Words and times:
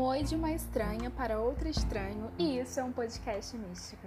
Um 0.00 0.04
oi 0.04 0.22
de 0.22 0.34
uma 0.34 0.50
estranha 0.50 1.10
para 1.10 1.38
outra 1.38 1.68
estranho, 1.68 2.30
e 2.38 2.58
isso 2.58 2.80
é 2.80 2.82
um 2.82 2.90
podcast 2.90 3.54
místico. 3.54 4.06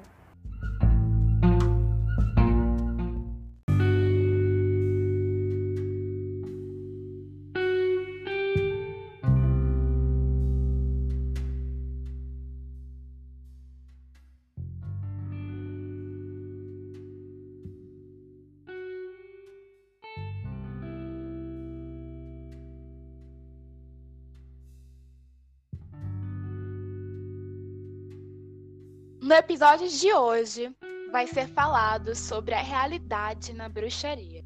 No 29.34 29.40
episódio 29.40 29.90
de 29.90 30.14
hoje, 30.14 30.72
vai 31.12 31.26
ser 31.26 31.48
falado 31.48 32.14
sobre 32.14 32.54
a 32.54 32.62
realidade 32.62 33.52
na 33.52 33.68
bruxaria. 33.68 34.46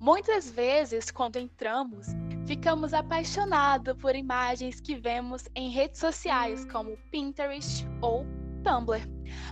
Muitas 0.00 0.50
vezes, 0.50 1.10
quando 1.10 1.36
entramos, 1.36 2.06
ficamos 2.46 2.94
apaixonados 2.94 3.94
por 3.98 4.16
imagens 4.16 4.80
que 4.80 4.94
vemos 4.96 5.46
em 5.54 5.68
redes 5.68 6.00
sociais 6.00 6.64
como 6.72 6.96
Pinterest 7.10 7.86
ou 8.00 8.24
Tumblr. 8.64 9.06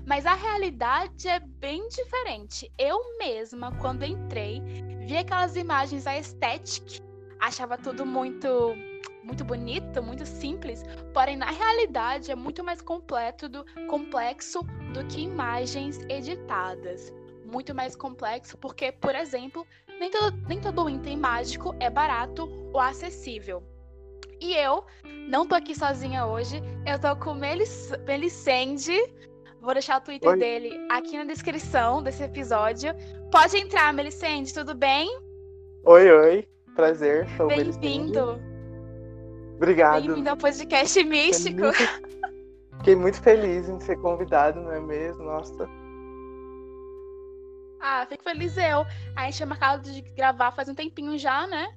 Mas 0.07 0.25
a 0.25 0.33
realidade 0.33 1.29
é 1.29 1.39
bem 1.39 1.87
diferente. 1.89 2.73
Eu 2.79 2.99
mesma, 3.19 3.77
quando 3.77 4.07
entrei, 4.07 4.63
vi 5.07 5.19
aquelas 5.19 5.55
imagens 5.55 6.07
aesthetic, 6.07 7.03
achava 7.39 7.77
tudo 7.77 8.07
muito 8.07 8.75
muito 9.23 9.45
bonito, 9.45 10.03
muito 10.03 10.27
simples, 10.27 10.83
porém 11.13 11.37
na 11.37 11.51
realidade 11.51 12.31
é 12.31 12.35
muito 12.35 12.63
mais 12.65 12.83
completo 12.83 13.49
do, 13.49 13.65
complexo 13.89 14.63
do 14.93 15.05
que 15.07 15.23
imagens 15.23 16.01
editadas. 16.09 17.13
Muito 17.45 17.75
mais 17.75 17.95
complexo 17.95 18.57
porque, 18.57 18.93
por 18.93 19.15
exemplo, 19.15 19.67
nem 20.01 20.11
todo, 20.11 20.37
nem 20.49 20.61
todo 20.61 20.89
item 20.89 21.17
mágico 21.17 21.75
é 21.81 21.89
barato 21.91 22.49
ou 22.73 22.81
acessível. 22.81 23.63
E 24.41 24.55
eu 24.55 24.85
não 25.29 25.47
tô 25.47 25.55
aqui 25.55 25.75
sozinha 25.75 26.27
hoje, 26.27 26.61
eu 26.87 26.99
tô 26.99 27.15
com 27.17 27.35
Melis, 27.35 27.93
Melisende. 28.07 28.99
Vou 29.61 29.73
deixar 29.73 30.01
o 30.01 30.05
Twitter 30.05 30.31
Oi. 30.31 30.39
dele 30.39 30.87
aqui 30.91 31.17
na 31.17 31.25
descrição 31.25 32.03
desse 32.03 32.25
episódio. 32.25 32.93
Pode 33.31 33.57
entrar, 33.57 33.93
Melisende, 33.93 34.53
tudo 34.53 34.75
bem? 34.75 35.09
Oi, 35.85 36.11
oi. 36.11 36.49
Prazer, 36.75 37.29
sou 37.37 37.47
o. 37.47 37.49
Bem-vindo. 37.49 38.52
Obrigado. 39.63 40.03
Bem-vindo 40.07 40.29
ao 40.29 40.37
podcast 40.37 41.05
místico. 41.05 41.73
Fiquei 41.73 41.87
muito- 41.87 42.79
Fiquei 42.79 42.97
muito 42.97 43.23
feliz 43.23 43.69
em 43.69 43.79
ser 43.79 43.97
convidado, 44.01 44.61
não 44.61 44.73
é 44.73 44.81
mesmo? 44.81 45.23
Nossa. 45.23 45.69
Ah, 47.81 48.05
fico 48.09 48.25
feliz 48.25 48.57
eu. 48.57 48.85
A 49.15 49.27
gente 49.27 49.37
tinha 49.37 49.47
marcado 49.47 49.89
de 49.89 50.01
gravar 50.17 50.51
faz 50.51 50.69
um 50.69 50.75
tempinho 50.75 51.17
já, 51.17 51.47
né? 51.47 51.73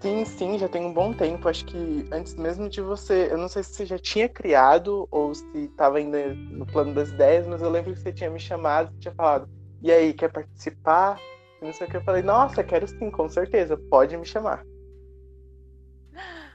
Sim, 0.00 0.24
sim, 0.24 0.58
já 0.58 0.66
tem 0.66 0.86
um 0.86 0.94
bom 0.94 1.12
tempo. 1.12 1.50
Acho 1.50 1.66
que 1.66 2.08
antes 2.10 2.34
mesmo 2.34 2.66
de 2.70 2.80
você. 2.80 3.28
Eu 3.30 3.36
não 3.36 3.48
sei 3.48 3.62
se 3.62 3.74
você 3.74 3.84
já 3.84 3.98
tinha 3.98 4.26
criado 4.26 5.06
ou 5.10 5.34
se 5.34 5.46
estava 5.64 5.98
ainda 5.98 6.32
no 6.34 6.64
plano 6.64 6.94
das 6.94 7.10
ideias, 7.10 7.46
mas 7.46 7.60
eu 7.60 7.68
lembro 7.68 7.92
que 7.92 8.00
você 8.00 8.10
tinha 8.10 8.30
me 8.30 8.40
chamado 8.40 8.90
e 8.96 9.00
tinha 9.00 9.12
falado: 9.14 9.46
e 9.82 9.92
aí, 9.92 10.14
quer 10.14 10.32
participar? 10.32 11.18
E 11.60 11.64
não 11.66 11.74
sei 11.74 11.86
o 11.86 11.90
que. 11.90 11.98
Eu 11.98 12.04
falei: 12.04 12.22
nossa, 12.22 12.64
quero 12.64 12.88
sim, 12.88 13.10
com 13.10 13.28
certeza, 13.28 13.76
pode 13.90 14.16
me 14.16 14.24
chamar. 14.24 14.64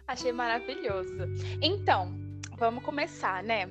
Achei 0.10 0.32
maravilhoso. 0.32 1.14
Então, 1.62 2.12
vamos 2.58 2.84
começar, 2.84 3.44
né? 3.44 3.70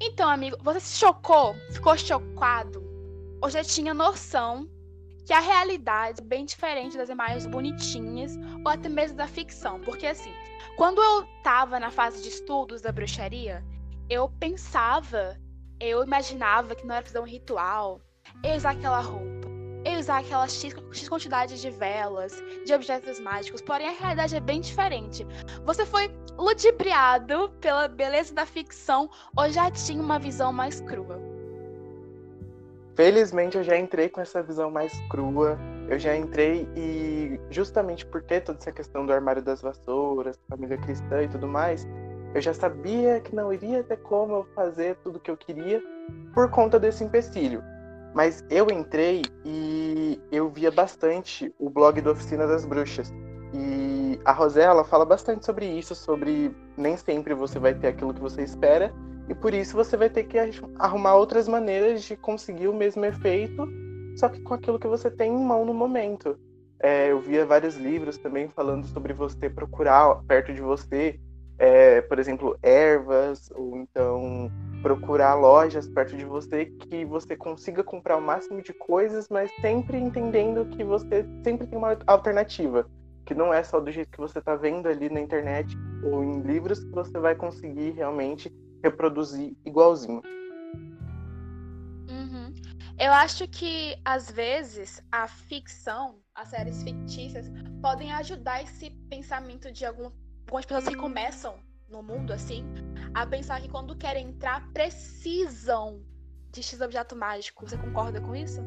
Então, 0.00 0.30
amigo, 0.30 0.56
você 0.62 0.80
se 0.80 0.96
chocou? 0.96 1.54
Ficou 1.72 1.94
chocado? 1.98 2.82
Ou 3.42 3.50
já 3.50 3.62
tinha 3.62 3.92
noção 3.92 4.66
que 5.26 5.32
a 5.34 5.40
realidade 5.40 6.22
é 6.22 6.24
bem 6.24 6.46
diferente 6.46 6.96
das 6.96 7.10
imagens 7.10 7.44
bonitinhas 7.44 8.34
ou 8.64 8.68
até 8.70 8.88
mesmo 8.88 9.18
da 9.18 9.26
ficção? 9.26 9.78
Porque, 9.78 10.06
assim, 10.06 10.32
quando 10.74 11.02
eu 11.02 11.26
tava 11.42 11.78
na 11.78 11.90
fase 11.90 12.22
de 12.22 12.30
estudos 12.30 12.80
da 12.80 12.90
bruxaria, 12.90 13.62
eu 14.08 14.30
pensava, 14.40 15.38
eu 15.78 16.02
imaginava 16.02 16.74
que 16.74 16.86
não 16.86 16.94
era 16.94 17.04
fazer 17.04 17.18
um 17.18 17.24
ritual, 17.24 18.00
eu 18.42 18.56
usar 18.56 18.70
aquela 18.70 19.00
roupa, 19.00 19.33
usar 20.04 20.18
aquela 20.18 20.46
X, 20.46 20.74
X 20.92 21.08
quantidade 21.08 21.60
de 21.60 21.70
velas, 21.70 22.42
de 22.64 22.74
objetos 22.74 23.18
mágicos, 23.18 23.62
porém 23.62 23.88
a 23.88 23.92
realidade 23.92 24.36
é 24.36 24.40
bem 24.40 24.60
diferente. 24.60 25.26
Você 25.64 25.86
foi 25.86 26.10
ludibriado 26.36 27.50
pela 27.60 27.88
beleza 27.88 28.34
da 28.34 28.44
ficção 28.44 29.08
ou 29.36 29.48
já 29.48 29.70
tinha 29.70 30.02
uma 30.02 30.18
visão 30.18 30.52
mais 30.52 30.80
crua? 30.82 31.18
Felizmente 32.94 33.56
eu 33.56 33.64
já 33.64 33.76
entrei 33.76 34.08
com 34.08 34.20
essa 34.20 34.42
visão 34.42 34.70
mais 34.70 34.92
crua. 35.08 35.58
Eu 35.88 35.98
já 35.98 36.16
entrei 36.16 36.68
e 36.76 37.40
justamente 37.50 38.06
por 38.06 38.22
ter 38.22 38.42
toda 38.42 38.58
essa 38.58 38.72
questão 38.72 39.04
do 39.04 39.12
armário 39.12 39.42
das 39.42 39.60
vassouras, 39.60 40.38
família 40.48 40.78
cristã 40.78 41.22
e 41.22 41.28
tudo 41.28 41.48
mais, 41.48 41.86
eu 42.34 42.40
já 42.40 42.54
sabia 42.54 43.20
que 43.20 43.34
não 43.34 43.52
iria 43.52 43.82
ter 43.82 43.98
como 43.98 44.34
eu 44.34 44.44
fazer 44.54 44.96
tudo 45.02 45.20
que 45.20 45.30
eu 45.30 45.36
queria 45.36 45.82
por 46.32 46.50
conta 46.50 46.78
desse 46.78 47.04
empecilho. 47.04 47.62
Mas 48.14 48.44
eu 48.48 48.70
entrei 48.70 49.22
e 49.44 50.20
eu 50.30 50.48
via 50.48 50.70
bastante 50.70 51.52
o 51.58 51.68
blog 51.68 52.00
da 52.00 52.12
Oficina 52.12 52.46
das 52.46 52.64
Bruxas. 52.64 53.12
E 53.52 54.20
a 54.24 54.32
Rosella 54.32 54.84
fala 54.84 55.04
bastante 55.04 55.44
sobre 55.44 55.66
isso, 55.66 55.94
sobre 55.94 56.54
nem 56.76 56.96
sempre 56.96 57.34
você 57.34 57.58
vai 57.58 57.74
ter 57.74 57.88
aquilo 57.88 58.14
que 58.14 58.20
você 58.20 58.42
espera, 58.42 58.92
e 59.28 59.34
por 59.34 59.52
isso 59.54 59.74
você 59.74 59.96
vai 59.96 60.10
ter 60.10 60.24
que 60.24 60.38
arrumar 60.78 61.14
outras 61.14 61.48
maneiras 61.48 62.02
de 62.04 62.16
conseguir 62.16 62.68
o 62.68 62.74
mesmo 62.74 63.04
efeito, 63.04 63.66
só 64.16 64.28
que 64.28 64.40
com 64.40 64.54
aquilo 64.54 64.78
que 64.78 64.86
você 64.86 65.10
tem 65.10 65.32
em 65.32 65.44
mão 65.44 65.64
no 65.64 65.74
momento. 65.74 66.38
É, 66.80 67.10
eu 67.10 67.20
via 67.20 67.46
vários 67.46 67.76
livros 67.76 68.18
também 68.18 68.48
falando 68.48 68.86
sobre 68.86 69.12
você 69.12 69.48
procurar 69.48 70.16
perto 70.26 70.52
de 70.52 70.60
você, 70.60 71.18
é, 71.58 72.00
por 72.02 72.18
exemplo, 72.18 72.58
ervas, 72.62 73.50
ou 73.54 73.76
então 73.76 74.50
procurar 74.84 75.32
lojas 75.34 75.88
perto 75.88 76.14
de 76.14 76.26
você 76.26 76.66
que 76.66 77.06
você 77.06 77.34
consiga 77.34 77.82
comprar 77.82 78.18
o 78.18 78.20
máximo 78.20 78.60
de 78.60 78.74
coisas, 78.74 79.30
mas 79.30 79.50
sempre 79.62 79.96
entendendo 79.96 80.66
que 80.76 80.84
você 80.84 81.26
sempre 81.42 81.66
tem 81.66 81.78
uma 81.78 81.96
alternativa. 82.06 82.86
Que 83.24 83.34
não 83.34 83.52
é 83.52 83.64
só 83.64 83.80
do 83.80 83.90
jeito 83.90 84.10
que 84.10 84.20
você 84.20 84.40
está 84.40 84.54
vendo 84.54 84.86
ali 84.86 85.08
na 85.08 85.22
internet 85.22 85.74
ou 86.04 86.22
em 86.22 86.42
livros 86.42 86.84
que 86.84 86.90
você 86.90 87.18
vai 87.18 87.34
conseguir 87.34 87.92
realmente 87.92 88.52
reproduzir 88.82 89.56
igualzinho. 89.64 90.20
Uhum. 92.10 92.54
Eu 92.98 93.12
acho 93.14 93.48
que, 93.48 93.96
às 94.04 94.30
vezes, 94.30 95.02
a 95.10 95.26
ficção, 95.26 96.18
as 96.34 96.48
séries 96.48 96.82
fictícias, 96.82 97.50
podem 97.80 98.12
ajudar 98.12 98.62
esse 98.62 98.90
pensamento 99.08 99.72
de 99.72 99.86
algum, 99.86 100.10
algumas 100.46 100.66
pessoas 100.66 100.86
que 100.86 100.96
começam 100.96 101.54
no 101.94 102.02
mundo, 102.02 102.32
assim, 102.32 102.64
a 103.14 103.24
pensar 103.24 103.60
que 103.60 103.68
quando 103.68 103.96
querem 103.96 104.28
entrar, 104.28 104.68
precisam 104.72 106.00
de 106.50 106.62
X 106.62 106.80
objeto 106.80 107.14
mágico. 107.14 107.66
Você 107.66 107.76
concorda 107.76 108.20
com 108.20 108.34
isso? 108.34 108.60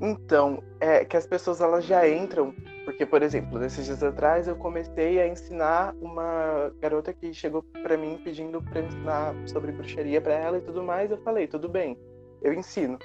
Então, 0.00 0.62
é 0.80 1.04
que 1.04 1.16
as 1.16 1.26
pessoas 1.26 1.60
elas 1.60 1.84
já 1.84 2.08
entram, 2.08 2.54
porque, 2.84 3.04
por 3.04 3.22
exemplo, 3.22 3.58
nesses 3.58 3.84
dias 3.84 4.02
atrás 4.02 4.48
eu 4.48 4.56
comecei 4.56 5.20
a 5.20 5.28
ensinar 5.28 5.94
uma 6.00 6.72
garota 6.80 7.12
que 7.12 7.34
chegou 7.34 7.62
para 7.82 7.98
mim 7.98 8.18
pedindo 8.24 8.62
para 8.62 8.80
ensinar 8.80 9.34
sobre 9.46 9.72
bruxaria 9.72 10.20
para 10.20 10.34
ela 10.34 10.58
e 10.58 10.62
tudo 10.62 10.82
mais. 10.82 11.10
Eu 11.10 11.18
falei, 11.18 11.46
tudo 11.46 11.68
bem, 11.68 11.98
eu 12.40 12.54
ensino. 12.54 12.98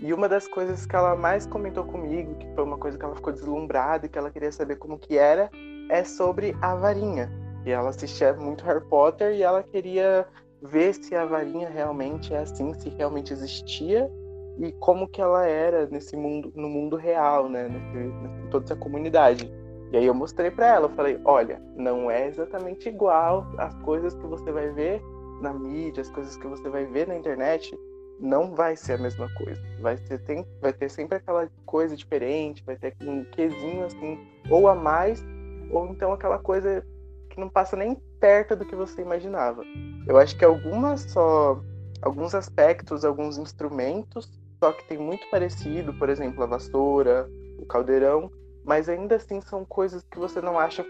E 0.00 0.12
uma 0.12 0.28
das 0.28 0.48
coisas 0.48 0.86
que 0.86 0.96
ela 0.96 1.14
mais 1.14 1.46
comentou 1.46 1.84
comigo, 1.84 2.34
que 2.36 2.52
foi 2.54 2.64
uma 2.64 2.78
coisa 2.78 2.98
que 2.98 3.04
ela 3.04 3.14
ficou 3.14 3.32
deslumbrada 3.32 4.06
e 4.06 4.08
que 4.08 4.18
ela 4.18 4.30
queria 4.30 4.50
saber 4.50 4.76
como 4.76 4.98
que 4.98 5.16
era, 5.18 5.50
é 5.90 6.02
sobre 6.02 6.56
a 6.60 6.74
varinha. 6.74 7.30
E 7.64 7.70
ela 7.70 7.90
assistia 7.90 8.32
muito 8.34 8.64
Harry 8.64 8.84
Potter 8.84 9.34
e 9.34 9.42
ela 9.42 9.62
queria 9.62 10.26
ver 10.62 10.94
se 10.94 11.14
a 11.14 11.24
varinha 11.24 11.68
realmente 11.68 12.34
é 12.34 12.38
assim, 12.38 12.72
se 12.74 12.88
realmente 12.90 13.32
existia 13.32 14.10
e 14.58 14.72
como 14.72 15.08
que 15.08 15.20
ela 15.20 15.46
era 15.46 15.86
nesse 15.86 16.16
mundo, 16.16 16.52
no 16.54 16.68
mundo 16.68 16.96
real, 16.96 17.48
né, 17.48 17.68
nesse, 17.68 18.50
toda 18.50 18.64
essa 18.64 18.76
comunidade. 18.76 19.50
E 19.92 19.96
aí 19.96 20.06
eu 20.06 20.14
mostrei 20.14 20.50
para 20.50 20.66
ela, 20.66 20.86
eu 20.86 20.94
falei, 20.94 21.20
olha, 21.24 21.60
não 21.76 22.10
é 22.10 22.28
exatamente 22.28 22.88
igual 22.88 23.46
as 23.58 23.74
coisas 23.82 24.14
que 24.14 24.26
você 24.26 24.52
vai 24.52 24.70
ver 24.70 25.02
na 25.40 25.52
mídia, 25.52 26.02
as 26.02 26.10
coisas 26.10 26.36
que 26.36 26.46
você 26.46 26.68
vai 26.68 26.84
ver 26.84 27.08
na 27.08 27.16
internet, 27.16 27.76
não 28.20 28.54
vai 28.54 28.76
ser 28.76 28.92
a 28.94 28.98
mesma 28.98 29.28
coisa. 29.34 29.60
Vai 29.80 29.96
ter, 29.96 30.18
tem, 30.20 30.46
vai 30.60 30.72
ter 30.72 30.90
sempre 30.90 31.16
aquela 31.16 31.48
coisa 31.64 31.96
diferente, 31.96 32.62
vai 32.64 32.76
ter 32.76 32.94
um 33.02 33.24
quesinho 33.24 33.84
assim, 33.86 34.18
ou 34.50 34.68
a 34.68 34.74
mais, 34.74 35.24
ou 35.70 35.86
então 35.88 36.12
aquela 36.12 36.38
coisa 36.38 36.84
que 37.30 37.40
não 37.40 37.48
passa 37.48 37.76
nem 37.76 37.94
perto 38.20 38.54
do 38.54 38.66
que 38.66 38.76
você 38.76 39.00
imaginava. 39.00 39.62
Eu 40.06 40.18
acho 40.18 40.36
que 40.36 40.44
algumas 40.44 41.02
só, 41.02 41.62
alguns 42.02 42.34
aspectos, 42.34 43.04
alguns 43.04 43.38
instrumentos, 43.38 44.28
só 44.62 44.72
que 44.72 44.84
tem 44.84 44.98
muito 44.98 45.26
parecido, 45.30 45.94
por 45.94 46.10
exemplo, 46.10 46.42
a 46.42 46.46
vassoura, 46.46 47.26
o 47.58 47.64
caldeirão, 47.64 48.30
mas 48.64 48.88
ainda 48.88 49.16
assim 49.16 49.40
são 49.40 49.64
coisas 49.64 50.04
que 50.10 50.18
você 50.18 50.40
não 50.40 50.58
acha 50.58 50.84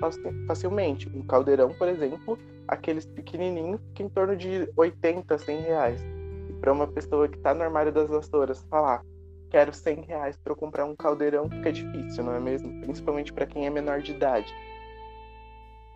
facilmente. 0.46 1.08
Um 1.14 1.22
caldeirão, 1.22 1.72
por 1.74 1.86
exemplo, 1.86 2.36
aqueles 2.66 3.06
pequenininhos, 3.06 3.80
fica 3.88 4.02
em 4.02 4.08
torno 4.08 4.36
de 4.36 4.68
80, 4.76 5.38
100 5.38 5.60
reais. 5.60 6.00
E 6.48 6.52
para 6.54 6.72
uma 6.72 6.86
pessoa 6.86 7.28
que 7.28 7.36
está 7.36 7.54
no 7.54 7.62
armário 7.62 7.92
das 7.92 8.08
vassouras 8.08 8.64
falar, 8.68 9.04
quero 9.50 9.72
100 9.72 10.02
reais 10.02 10.36
para 10.36 10.54
comprar 10.54 10.84
um 10.84 10.96
caldeirão, 10.96 11.48
fica 11.48 11.72
difícil, 11.72 12.24
não 12.24 12.34
é 12.34 12.40
mesmo? 12.40 12.80
Principalmente 12.80 13.32
para 13.32 13.46
quem 13.46 13.66
é 13.66 13.70
menor 13.70 14.00
de 14.00 14.12
idade. 14.12 14.52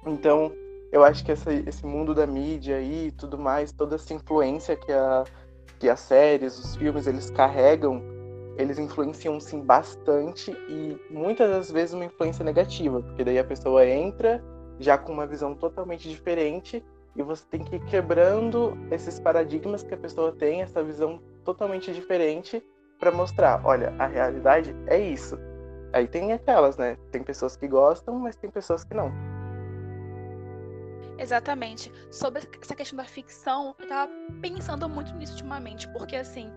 Então, 0.06 0.52
eu 0.92 1.02
acho 1.02 1.24
que 1.24 1.32
essa, 1.32 1.52
esse 1.52 1.84
mundo 1.84 2.14
da 2.14 2.26
mídia 2.26 2.80
e 2.80 3.10
tudo 3.12 3.38
mais, 3.38 3.72
toda 3.72 3.96
essa 3.96 4.14
influência 4.14 4.76
que, 4.76 4.92
a, 4.92 5.24
que 5.78 5.88
as 5.88 6.00
séries, 6.00 6.58
os 6.58 6.76
filmes, 6.76 7.06
eles 7.06 7.30
carregam, 7.30 8.02
eles 8.56 8.78
influenciam 8.78 9.40
sim 9.40 9.60
bastante 9.60 10.52
e 10.68 10.96
muitas 11.10 11.50
das 11.50 11.70
vezes 11.70 11.94
uma 11.94 12.04
influência 12.04 12.44
negativa, 12.44 13.02
porque 13.02 13.24
daí 13.24 13.38
a 13.38 13.44
pessoa 13.44 13.84
entra 13.84 14.42
já 14.78 14.96
com 14.96 15.12
uma 15.12 15.26
visão 15.26 15.54
totalmente 15.54 16.08
diferente 16.08 16.84
e 17.16 17.22
você 17.22 17.44
tem 17.50 17.64
que 17.64 17.76
ir 17.76 17.84
quebrando 17.86 18.76
esses 18.90 19.18
paradigmas 19.18 19.82
que 19.82 19.94
a 19.94 19.96
pessoa 19.96 20.32
tem, 20.32 20.62
essa 20.62 20.82
visão 20.82 21.20
totalmente 21.44 21.92
diferente 21.92 22.62
para 22.98 23.10
mostrar, 23.10 23.60
olha, 23.64 23.92
a 23.98 24.06
realidade 24.06 24.74
é 24.86 24.98
isso. 24.98 25.36
Aí 25.92 26.08
tem 26.08 26.32
aquelas, 26.32 26.76
né? 26.76 26.96
Tem 27.12 27.22
pessoas 27.22 27.56
que 27.56 27.68
gostam, 27.68 28.18
mas 28.18 28.34
tem 28.36 28.50
pessoas 28.50 28.82
que 28.84 28.94
não. 28.94 29.12
Exatamente. 31.18 31.92
Sobre 32.10 32.42
essa 32.60 32.74
questão 32.74 32.96
da 32.96 33.04
ficção, 33.04 33.74
eu 33.78 33.88
tava 33.88 34.12
pensando 34.40 34.88
muito 34.88 35.12
nisso 35.14 35.32
ultimamente, 35.32 35.88
porque 35.88 36.16
assim, 36.16 36.50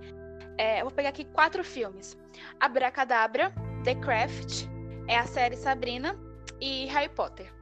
é, 0.57 0.81
eu 0.81 0.85
vou 0.85 0.91
pegar 0.91 1.09
aqui 1.09 1.25
quatro 1.25 1.63
filmes: 1.63 2.17
Abracadabra, 2.59 3.53
The 3.83 3.95
Craft, 3.95 4.65
é 5.07 5.17
a 5.17 5.25
série 5.25 5.55
Sabrina 5.55 6.17
e 6.59 6.85
Harry 6.87 7.09
Potter. 7.09 7.53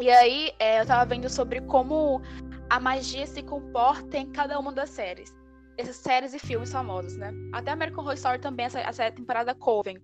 E 0.00 0.10
aí 0.10 0.52
é, 0.58 0.80
eu 0.80 0.86
tava 0.86 1.04
vendo 1.06 1.28
sobre 1.28 1.60
como 1.62 2.22
a 2.70 2.78
magia 2.78 3.26
se 3.26 3.42
comporta 3.42 4.16
em 4.16 4.30
cada 4.30 4.58
uma 4.58 4.72
das 4.72 4.90
séries. 4.90 5.34
Essas 5.76 5.96
séries 5.96 6.34
e 6.34 6.38
filmes 6.38 6.70
famosos, 6.70 7.16
né? 7.16 7.32
Até 7.52 7.70
American 7.70 8.02
Horror 8.02 8.14
Story 8.14 8.38
também, 8.38 8.66
essa, 8.66 8.80
essa 8.80 9.10
temporada 9.10 9.54
Coven. 9.54 9.98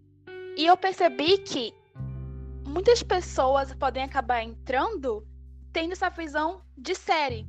E 0.57 0.67
eu 0.67 0.77
percebi 0.77 1.39
que 1.39 1.73
muitas 2.67 3.03
pessoas 3.03 3.75
podem 3.75 4.03
acabar 4.03 4.43
entrando 4.43 5.27
tendo 5.75 5.93
essa 5.93 6.09
visão 6.09 6.63
de 6.79 6.95
série. 6.95 7.47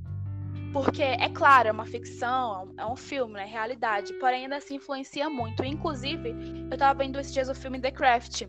Porque, 0.73 1.03
é 1.03 1.29
claro, 1.29 1.69
é 1.69 1.71
uma 1.71 1.85
ficção, 1.85 2.73
é 2.77 2.85
um 2.85 2.97
filme, 2.97 3.35
né? 3.35 3.45
Realidade. 3.45 4.11
Porém, 4.15 4.43
ainda 4.43 4.57
assim 4.57 4.75
influencia 4.75 5.29
muito. 5.29 5.63
Inclusive, 5.63 6.35
eu 6.69 6.77
tava 6.77 6.99
vendo 6.99 7.17
esses 7.17 7.31
dias 7.31 7.47
o 7.47 7.55
filme 7.55 7.79
The 7.79 7.91
Craft. 7.91 8.41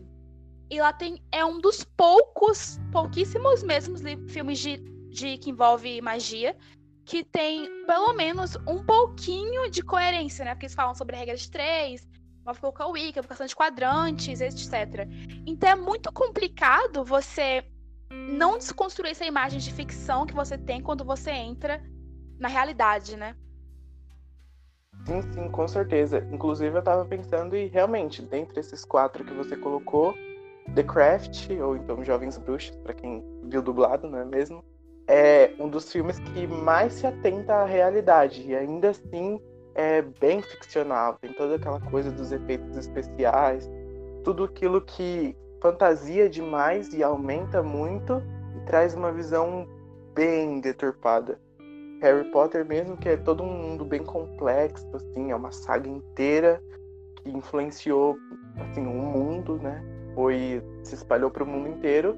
E 0.69 0.81
lá 0.81 0.91
tem. 0.91 1.23
É 1.31 1.45
um 1.45 1.61
dos 1.61 1.85
poucos, 1.85 2.77
pouquíssimos 2.91 3.63
mesmos 3.63 4.01
filmes 4.29 4.59
de, 4.59 4.77
de 5.09 5.37
que 5.37 5.51
envolve 5.51 6.01
magia. 6.01 6.57
Que 7.05 7.23
tem 7.23 7.69
pelo 7.85 8.11
menos 8.13 8.57
um 8.67 8.83
pouquinho 8.83 9.71
de 9.71 9.81
coerência, 9.81 10.43
né? 10.43 10.53
Porque 10.53 10.65
eles 10.65 10.75
falam 10.75 10.93
sobre 10.93 11.15
a 11.15 11.19
regra 11.19 11.37
de 11.37 11.49
três, 11.49 12.05
uma 12.43 12.53
a 12.53 12.87
Wicca, 12.87 13.19
evocação 13.19 13.45
de 13.45 13.55
quadrantes, 13.55 14.41
etc. 14.41 15.07
Então 15.45 15.69
é 15.69 15.75
muito 15.75 16.11
complicado 16.11 17.05
você 17.05 17.63
não 18.09 18.57
desconstruir 18.57 19.11
essa 19.11 19.25
imagem 19.25 19.59
de 19.59 19.71
ficção 19.71 20.25
que 20.25 20.33
você 20.33 20.57
tem 20.57 20.81
quando 20.81 21.03
você 21.03 21.31
entra 21.31 21.81
na 22.39 22.47
realidade, 22.47 23.17
né? 23.17 23.35
Sim, 25.05 25.21
sim, 25.31 25.49
com 25.49 25.67
certeza. 25.67 26.27
Inclusive 26.31 26.77
eu 26.77 26.83
tava 26.83 27.05
pensando 27.05 27.55
e 27.55 27.67
realmente, 27.67 28.21
dentre 28.21 28.59
esses 28.59 28.83
quatro 28.83 29.23
que 29.23 29.33
você 29.33 29.55
colocou, 29.55 30.13
The 30.75 30.83
Craft, 30.83 31.49
ou 31.61 31.77
então 31.77 32.03
Jovens 32.03 32.37
Bruxos, 32.37 32.75
para 32.77 32.93
quem 32.93 33.23
viu 33.43 33.61
dublado, 33.61 34.09
não 34.09 34.19
é 34.19 34.25
mesmo? 34.25 34.63
É 35.07 35.53
um 35.59 35.69
dos 35.69 35.91
filmes 35.91 36.19
que 36.19 36.45
mais 36.45 36.93
se 36.93 37.07
atenta 37.07 37.55
à 37.55 37.65
realidade 37.65 38.45
e 38.45 38.53
ainda 38.53 38.89
assim 38.89 39.39
é 39.73 40.01
bem 40.01 40.41
ficcional. 40.41 41.17
Tem 41.21 41.31
toda 41.31 41.55
aquela 41.55 41.79
coisa 41.79 42.11
dos 42.11 42.31
efeitos 42.33 42.75
especiais, 42.75 43.69
tudo 44.25 44.43
aquilo 44.43 44.81
que 44.81 45.37
fantasia 45.61 46.29
demais 46.29 46.93
e 46.93 47.03
aumenta 47.03 47.61
muito 47.63 48.21
e 48.55 48.65
traz 48.65 48.93
uma 48.93 49.11
visão 49.11 49.67
bem 50.13 50.59
deturpada. 50.59 51.39
Harry 52.01 52.29
Potter 52.31 52.65
mesmo, 52.65 52.95
que 52.95 53.09
é 53.09 53.17
todo 53.17 53.43
um 53.43 53.51
mundo 53.51 53.83
bem 53.83 54.03
complexo, 54.03 54.87
assim, 54.95 55.31
é 55.31 55.35
uma 55.35 55.51
saga 55.51 55.89
inteira 55.89 56.61
que 57.23 57.29
influenciou 57.29 58.17
assim 58.59 58.85
o 58.85 58.91
mundo, 58.91 59.57
né? 59.57 59.83
Foi 60.13 60.63
se 60.83 60.95
espalhou 60.95 61.31
para 61.31 61.43
o 61.43 61.47
mundo 61.47 61.69
inteiro. 61.69 62.15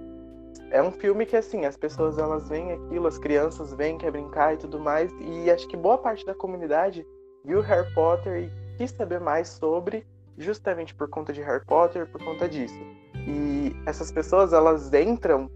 É 0.71 0.81
um 0.81 0.91
filme 0.91 1.25
que 1.25 1.35
assim, 1.35 1.65
as 1.65 1.77
pessoas 1.77 2.17
elas 2.17 2.49
veem 2.49 2.73
aquilo, 2.73 3.07
as 3.07 3.17
crianças 3.17 3.73
veem 3.73 3.97
quer 3.97 4.11
brincar 4.11 4.53
e 4.53 4.57
tudo 4.57 4.79
mais, 4.79 5.11
e 5.19 5.49
acho 5.49 5.67
que 5.67 5.77
boa 5.77 5.97
parte 5.97 6.25
da 6.25 6.33
comunidade 6.33 7.05
viu 7.45 7.61
Harry 7.61 7.91
Potter 7.93 8.43
e 8.43 8.77
quis 8.77 8.91
saber 8.91 9.19
mais 9.19 9.47
sobre 9.47 10.05
justamente 10.37 10.93
por 10.95 11.09
conta 11.09 11.33
de 11.33 11.41
Harry 11.41 11.63
Potter, 11.65 12.07
por 12.07 12.23
conta 12.23 12.47
disso. 12.47 12.79
E 13.27 13.75
essas 13.85 14.11
pessoas, 14.11 14.53
elas 14.53 14.93
entram 14.93 15.49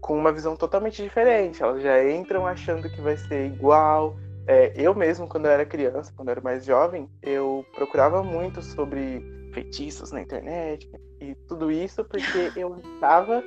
com 0.00 0.18
uma 0.18 0.32
visão 0.32 0.56
totalmente 0.56 1.02
diferente. 1.02 1.62
Elas 1.62 1.82
já 1.82 2.10
entram 2.10 2.46
achando 2.46 2.90
que 2.90 3.00
vai 3.00 3.16
ser 3.16 3.46
igual. 3.46 4.16
É, 4.46 4.72
eu 4.76 4.94
mesmo, 4.94 5.28
quando 5.28 5.46
eu 5.46 5.52
era 5.52 5.64
criança, 5.64 6.12
quando 6.16 6.28
eu 6.28 6.32
era 6.32 6.40
mais 6.40 6.64
jovem, 6.64 7.08
eu 7.22 7.64
procurava 7.74 8.22
muito 8.22 8.60
sobre 8.60 9.24
feitiços 9.54 10.10
na 10.10 10.20
internet 10.20 10.90
e 11.20 11.34
tudo 11.46 11.70
isso 11.70 12.02
porque 12.04 12.50
eu 12.56 12.80
achava 12.96 13.42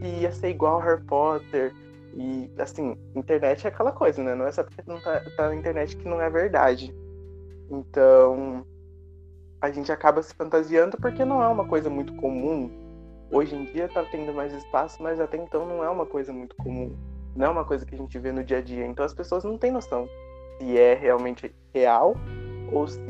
que 0.00 0.06
ia 0.20 0.30
ser 0.30 0.50
igual 0.50 0.80
Harry 0.80 1.02
Potter. 1.04 1.72
E, 2.16 2.48
assim, 2.58 2.96
internet 3.16 3.66
é 3.66 3.70
aquela 3.70 3.90
coisa, 3.90 4.22
né? 4.22 4.36
Não 4.36 4.46
é 4.46 4.52
só 4.52 4.62
porque 4.62 4.82
não 4.86 5.00
tá, 5.00 5.20
tá 5.36 5.48
na 5.48 5.56
internet 5.56 5.96
que 5.96 6.08
não 6.08 6.20
é 6.20 6.30
verdade. 6.30 6.94
Então, 7.68 8.64
a 9.60 9.70
gente 9.70 9.90
acaba 9.90 10.22
se 10.22 10.34
fantasiando 10.34 10.96
porque 10.98 11.24
não 11.24 11.42
é 11.42 11.48
uma 11.48 11.66
coisa 11.66 11.90
muito 11.90 12.14
comum 12.16 12.83
Hoje 13.34 13.56
em 13.56 13.64
dia 13.64 13.86
está 13.86 14.04
tendo 14.04 14.32
mais 14.32 14.52
espaço, 14.52 15.02
mas 15.02 15.18
até 15.18 15.36
então 15.36 15.66
não 15.66 15.82
é 15.82 15.90
uma 15.90 16.06
coisa 16.06 16.32
muito 16.32 16.54
comum. 16.54 16.96
Não 17.34 17.46
é 17.46 17.48
uma 17.48 17.64
coisa 17.64 17.84
que 17.84 17.92
a 17.92 17.98
gente 17.98 18.16
vê 18.16 18.30
no 18.30 18.44
dia 18.44 18.58
a 18.58 18.60
dia. 18.60 18.86
Então 18.86 19.04
as 19.04 19.12
pessoas 19.12 19.42
não 19.42 19.58
têm 19.58 19.72
noção 19.72 20.08
se 20.60 20.78
é 20.78 20.94
realmente 20.94 21.52
real 21.74 22.14
ou 22.70 22.86
se 22.86 23.00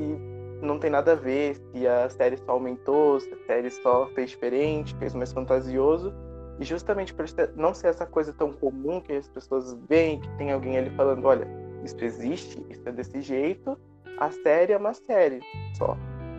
não 0.63 0.79
tem 0.79 0.89
nada 0.89 1.13
a 1.13 1.15
ver, 1.15 1.57
se 1.57 1.87
a 1.87 2.09
série 2.09 2.39
só 2.39 2.53
aumentou, 2.53 3.21
se 3.21 3.31
a 3.35 3.47
série 3.47 3.71
só 3.71 4.07
fez 4.15 4.31
diferente, 4.31 4.97
fez 4.97 5.13
mais 5.13 5.31
fantasioso. 5.31 6.11
E 6.59 6.65
justamente 6.65 7.13
por 7.13 7.27
não 7.55 7.75
ser 7.75 7.89
essa 7.89 8.07
coisa 8.07 8.33
tão 8.33 8.51
comum 8.51 9.03
que 9.03 9.13
as 9.13 9.29
pessoas 9.29 9.75
veem, 9.91 10.21
que 10.21 10.29
tem 10.39 10.53
alguém 10.53 10.79
ali 10.79 10.89
falando, 10.97 11.23
olha, 11.27 11.47
isso 11.85 12.03
existe, 12.03 12.65
isso 12.71 12.89
é 12.89 12.93
desse 12.93 13.21
jeito, 13.21 13.79
a 14.19 14.31
série 14.31 14.73
é 14.73 14.79
uma 14.79 14.95
série 14.95 15.41
só. 15.77 15.95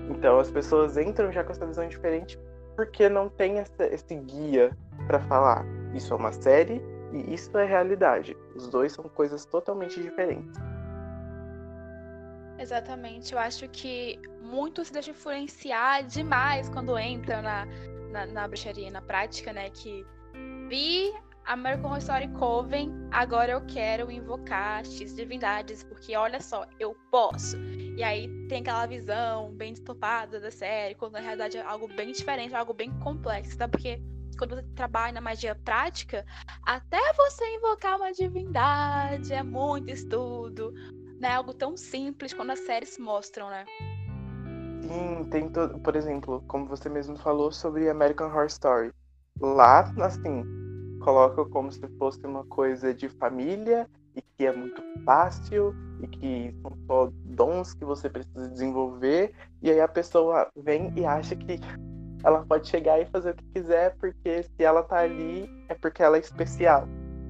Então 0.09 0.39
as 0.39 0.49
pessoas 0.49 0.97
entram 0.97 1.31
já 1.31 1.43
com 1.43 1.51
essa 1.51 1.67
visão 1.67 1.87
diferente 1.87 2.35
porque 2.75 3.09
não 3.09 3.29
tem 3.29 3.59
essa, 3.59 3.85
esse 3.85 4.15
guia 4.15 4.75
para 5.07 5.19
falar 5.21 5.65
isso 5.95 6.13
é 6.13 6.17
uma 6.17 6.31
série 6.31 6.81
e 7.13 7.33
isso 7.33 7.57
é 7.57 7.65
realidade. 7.65 8.35
Os 8.55 8.67
dois 8.67 8.91
são 8.91 9.05
coisas 9.05 9.45
totalmente 9.45 10.01
diferentes. 10.01 10.59
Exatamente. 12.59 13.33
Eu 13.33 13.39
acho 13.39 13.67
que 13.69 14.19
muito 14.41 14.83
se 14.83 14.91
deixa 14.91 15.11
influenciar 15.11 16.03
demais 16.03 16.69
quando 16.69 16.97
entra 16.97 17.41
na, 17.41 17.65
na, 18.11 18.25
na 18.25 18.47
bruxaria, 18.47 18.91
na 18.91 19.01
prática, 19.01 19.53
né? 19.53 19.69
Que 19.69 20.05
vi 20.67 21.13
American 21.45 21.91
Horror 21.91 21.99
Story 21.99 22.27
Coven, 22.29 22.91
agora 23.11 23.51
eu 23.51 23.61
quero 23.67 24.11
invocar 24.11 24.83
X 24.85 25.15
divindades, 25.15 25.83
porque 25.83 26.15
olha 26.15 26.41
só, 26.41 26.65
eu 26.79 26.95
posso. 27.11 27.57
E 27.97 28.03
aí 28.03 28.27
tem 28.49 28.59
aquela 28.59 28.85
visão 28.85 29.53
bem 29.53 29.71
destopada 29.71 30.39
da 30.39 30.51
série, 30.51 30.95
quando 30.95 31.13
na 31.13 31.19
realidade 31.19 31.57
é 31.57 31.61
algo 31.61 31.87
bem 31.87 32.11
diferente, 32.11 32.53
algo 32.53 32.73
bem 32.73 32.91
complexo, 32.99 33.57
tá? 33.57 33.67
Porque 33.69 34.01
quando 34.37 34.55
você 34.55 34.67
trabalha 34.75 35.13
na 35.13 35.21
magia 35.21 35.55
prática, 35.55 36.25
até 36.65 36.99
você 37.13 37.45
invocar 37.55 37.95
uma 37.95 38.11
divindade 38.11 39.33
é 39.33 39.41
muito 39.41 39.89
estudo, 39.89 40.73
não 41.21 41.29
é 41.29 41.35
algo 41.35 41.53
tão 41.53 41.77
simples 41.77 42.33
quando 42.33 42.51
as 42.51 42.59
séries 42.59 42.97
mostram, 42.99 43.49
né? 43.49 43.65
Sim, 44.81 45.23
tem 45.31 45.49
todo, 45.49 45.79
por 45.79 45.95
exemplo, 45.95 46.43
como 46.47 46.65
você 46.65 46.89
mesmo 46.89 47.17
falou 47.17 47.49
sobre 47.51 47.89
American 47.89 48.27
Horror 48.27 48.47
Story. 48.47 48.91
Lá, 49.39 49.93
assim, 50.01 50.43
colocam 51.01 51.49
como 51.49 51.71
se 51.71 51.87
fosse 51.97 52.25
uma 52.25 52.45
coisa 52.45 52.93
de 52.93 53.07
família 53.07 53.89
e 54.15 54.21
que 54.21 54.45
é 54.45 54.51
muito 54.51 54.81
fácil 55.03 55.75
e 56.01 56.07
que 56.07 56.55
são 56.61 56.71
só 56.87 57.11
dons 57.25 57.73
que 57.73 57.85
você 57.85 58.09
precisa 58.09 58.49
desenvolver 58.49 59.33
e 59.61 59.71
aí 59.71 59.79
a 59.79 59.87
pessoa 59.87 60.49
vem 60.55 60.93
e 60.95 61.05
acha 61.05 61.35
que 61.35 61.59
ela 62.23 62.43
pode 62.45 62.67
chegar 62.67 62.99
e 62.99 63.05
fazer 63.05 63.31
o 63.31 63.35
que 63.35 63.45
quiser 63.53 63.95
porque 63.97 64.43
se 64.43 64.63
ela 64.63 64.81
tá 64.83 64.99
ali 64.99 65.49
é 65.69 65.75
porque 65.75 66.01
ela 66.01 66.17
é 66.17 66.19
especial. 66.19 66.87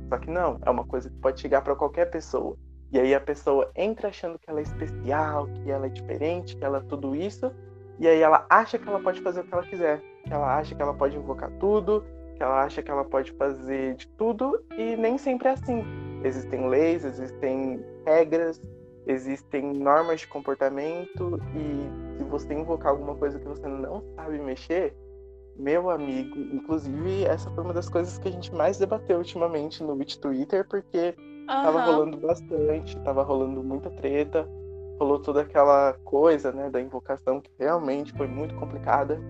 Só 0.09 0.17
que 0.17 0.29
não, 0.29 0.59
é 0.65 0.69
uma 0.69 0.85
coisa 0.85 1.09
que 1.09 1.17
pode 1.17 1.41
chegar 1.41 1.61
para 1.61 1.75
qualquer 1.75 2.09
pessoa. 2.09 2.55
E 2.91 2.99
aí 2.99 3.13
a 3.13 3.19
pessoa 3.19 3.69
entra 3.75 4.09
achando 4.09 4.39
que 4.39 4.49
ela 4.49 4.59
é 4.59 4.63
especial, 4.63 5.47
que 5.47 5.69
ela 5.69 5.87
é 5.87 5.89
diferente, 5.89 6.55
que 6.55 6.63
ela 6.63 6.77
é 6.77 6.81
tudo 6.81 7.15
isso, 7.15 7.51
E 7.99 8.07
aí 8.07 8.21
ela 8.21 8.45
acha 8.49 8.77
que 8.77 8.87
ela 8.87 8.99
pode 8.99 9.21
fazer 9.21 9.41
o 9.41 9.43
que 9.43 9.53
ela 9.53 9.63
quiser. 9.63 10.01
Que 10.23 10.33
ela 10.33 10.57
acha 10.57 10.75
que 10.75 10.81
ela 10.81 10.93
pode 10.93 11.17
invocar 11.17 11.49
tudo, 11.59 12.05
que 12.35 12.43
ela 12.43 12.63
acha 12.63 12.81
que 12.81 12.91
ela 12.91 13.05
pode 13.05 13.31
fazer 13.33 13.95
de 13.95 14.07
tudo 14.09 14.63
e 14.77 14.95
nem 14.95 15.17
sempre 15.17 15.47
é 15.47 15.51
assim. 15.51 15.83
Existem 16.25 16.67
leis, 16.67 17.05
existem 17.05 17.85
regras, 18.05 18.59
existem 19.05 19.73
normas 19.73 20.21
de 20.21 20.27
comportamento 20.27 21.39
e 21.55 22.17
se 22.17 22.23
você 22.23 22.53
invocar 22.53 22.91
alguma 22.91 23.15
coisa 23.15 23.37
que 23.39 23.47
você 23.47 23.67
não 23.67 24.03
sabe 24.15 24.39
mexer, 24.39 24.95
meu 25.55 25.89
amigo, 25.89 26.37
inclusive 26.51 27.23
essa 27.25 27.49
foi 27.51 27.63
uma 27.63 27.73
das 27.73 27.87
coisas 27.87 28.17
que 28.17 28.27
a 28.27 28.31
gente 28.31 28.53
mais 28.53 28.79
debateu 28.79 29.19
ultimamente 29.19 29.83
no 29.83 29.95
Twitter, 30.19 30.67
porque 30.67 31.15
uhum. 31.17 31.45
tava 31.45 31.81
rolando 31.85 32.17
bastante, 32.17 32.99
tava 33.01 33.21
rolando 33.23 33.63
muita 33.63 33.91
treta, 33.91 34.49
rolou 34.99 35.19
toda 35.19 35.41
aquela 35.41 35.93
coisa, 36.03 36.51
né, 36.51 36.69
da 36.69 36.81
invocação 36.81 37.39
que 37.39 37.51
realmente 37.59 38.11
foi 38.13 38.27
muito 38.27 38.55
complicada. 38.55 39.21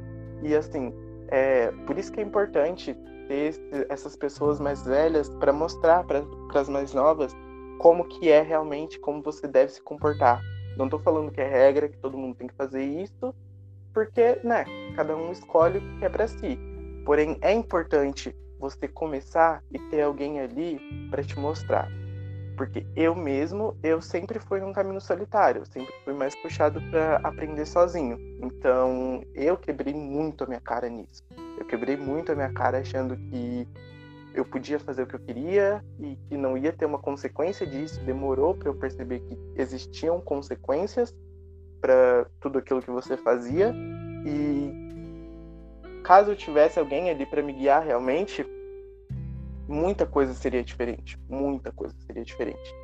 E 0.41 0.55
assim, 0.55 0.93
é, 1.27 1.71
por 1.85 1.97
isso 1.97 2.11
que 2.11 2.21
é 2.21 2.23
importante 2.23 2.95
ter 3.27 3.55
essas 3.89 4.15
pessoas 4.15 4.59
mais 4.59 4.85
velhas 4.85 5.29
para 5.29 5.53
mostrar 5.53 6.03
para 6.03 6.23
as 6.53 6.69
mais 6.69 6.93
novas 6.93 7.35
como 7.79 8.05
que 8.05 8.29
é 8.29 8.41
realmente, 8.41 8.99
como 8.99 9.21
você 9.21 9.47
deve 9.47 9.71
se 9.71 9.81
comportar. 9.81 10.41
Não 10.77 10.85
estou 10.85 10.99
falando 10.99 11.31
que 11.31 11.41
é 11.41 11.47
regra, 11.47 11.87
que 11.87 11.97
todo 11.97 12.17
mundo 12.17 12.35
tem 12.35 12.47
que 12.47 12.55
fazer 12.55 12.83
isso, 12.83 13.33
porque, 13.93 14.39
né, 14.43 14.65
cada 14.95 15.15
um 15.15 15.31
escolhe 15.31 15.77
o 15.77 15.99
que 15.99 16.05
é 16.05 16.09
para 16.09 16.27
si. 16.27 16.59
Porém, 17.05 17.37
é 17.41 17.53
importante 17.53 18.35
você 18.59 18.87
começar 18.87 19.63
e 19.71 19.79
ter 19.89 20.01
alguém 20.01 20.39
ali 20.39 20.79
para 21.09 21.23
te 21.23 21.37
mostrar. 21.39 21.87
Porque 22.57 22.85
eu 22.95 23.15
mesmo, 23.15 23.77
eu 23.83 24.01
sempre 24.01 24.39
fui 24.39 24.59
num 24.59 24.73
caminho 24.73 25.01
solitário, 25.01 25.65
sempre 25.65 25.93
fui 26.03 26.13
mais 26.13 26.35
puxado 26.35 26.81
para 26.89 27.17
aprender 27.17 27.65
sozinho. 27.65 28.17
Então, 28.41 29.21
eu 29.33 29.57
quebrei 29.57 29.93
muito 29.93 30.43
a 30.43 30.47
minha 30.47 30.61
cara 30.61 30.89
nisso. 30.89 31.23
Eu 31.65 31.69
quebrei 31.69 31.97
muito 31.97 32.31
a 32.31 32.35
minha 32.35 32.53
cara 32.53 32.79
achando 32.79 33.17
que 33.17 33.67
eu 34.35 34.45
podia 34.45 34.79
fazer 34.79 35.03
o 35.03 35.07
que 35.07 35.15
eu 35.15 35.19
queria 35.19 35.83
e 35.99 36.15
que 36.27 36.37
não 36.37 36.55
ia 36.55 36.71
ter 36.71 36.85
uma 36.85 36.99
consequência 36.99 37.65
disso. 37.65 37.99
Demorou 38.01 38.53
para 38.53 38.69
eu 38.69 38.75
perceber 38.75 39.19
que 39.21 39.37
existiam 39.55 40.21
consequências 40.21 41.15
para 41.81 42.27
tudo 42.39 42.59
aquilo 42.59 42.81
que 42.81 42.91
você 42.91 43.17
fazia. 43.17 43.73
E 44.25 44.71
caso 46.03 46.31
eu 46.31 46.35
tivesse 46.35 46.79
alguém 46.79 47.09
ali 47.09 47.25
para 47.25 47.41
me 47.41 47.51
guiar 47.51 47.83
realmente, 47.83 48.45
muita 49.67 50.05
coisa 50.05 50.35
seria 50.35 50.63
diferente, 50.63 51.19
muita 51.27 51.71
coisa 51.71 51.95
seria 52.05 52.23
diferente. 52.23 52.75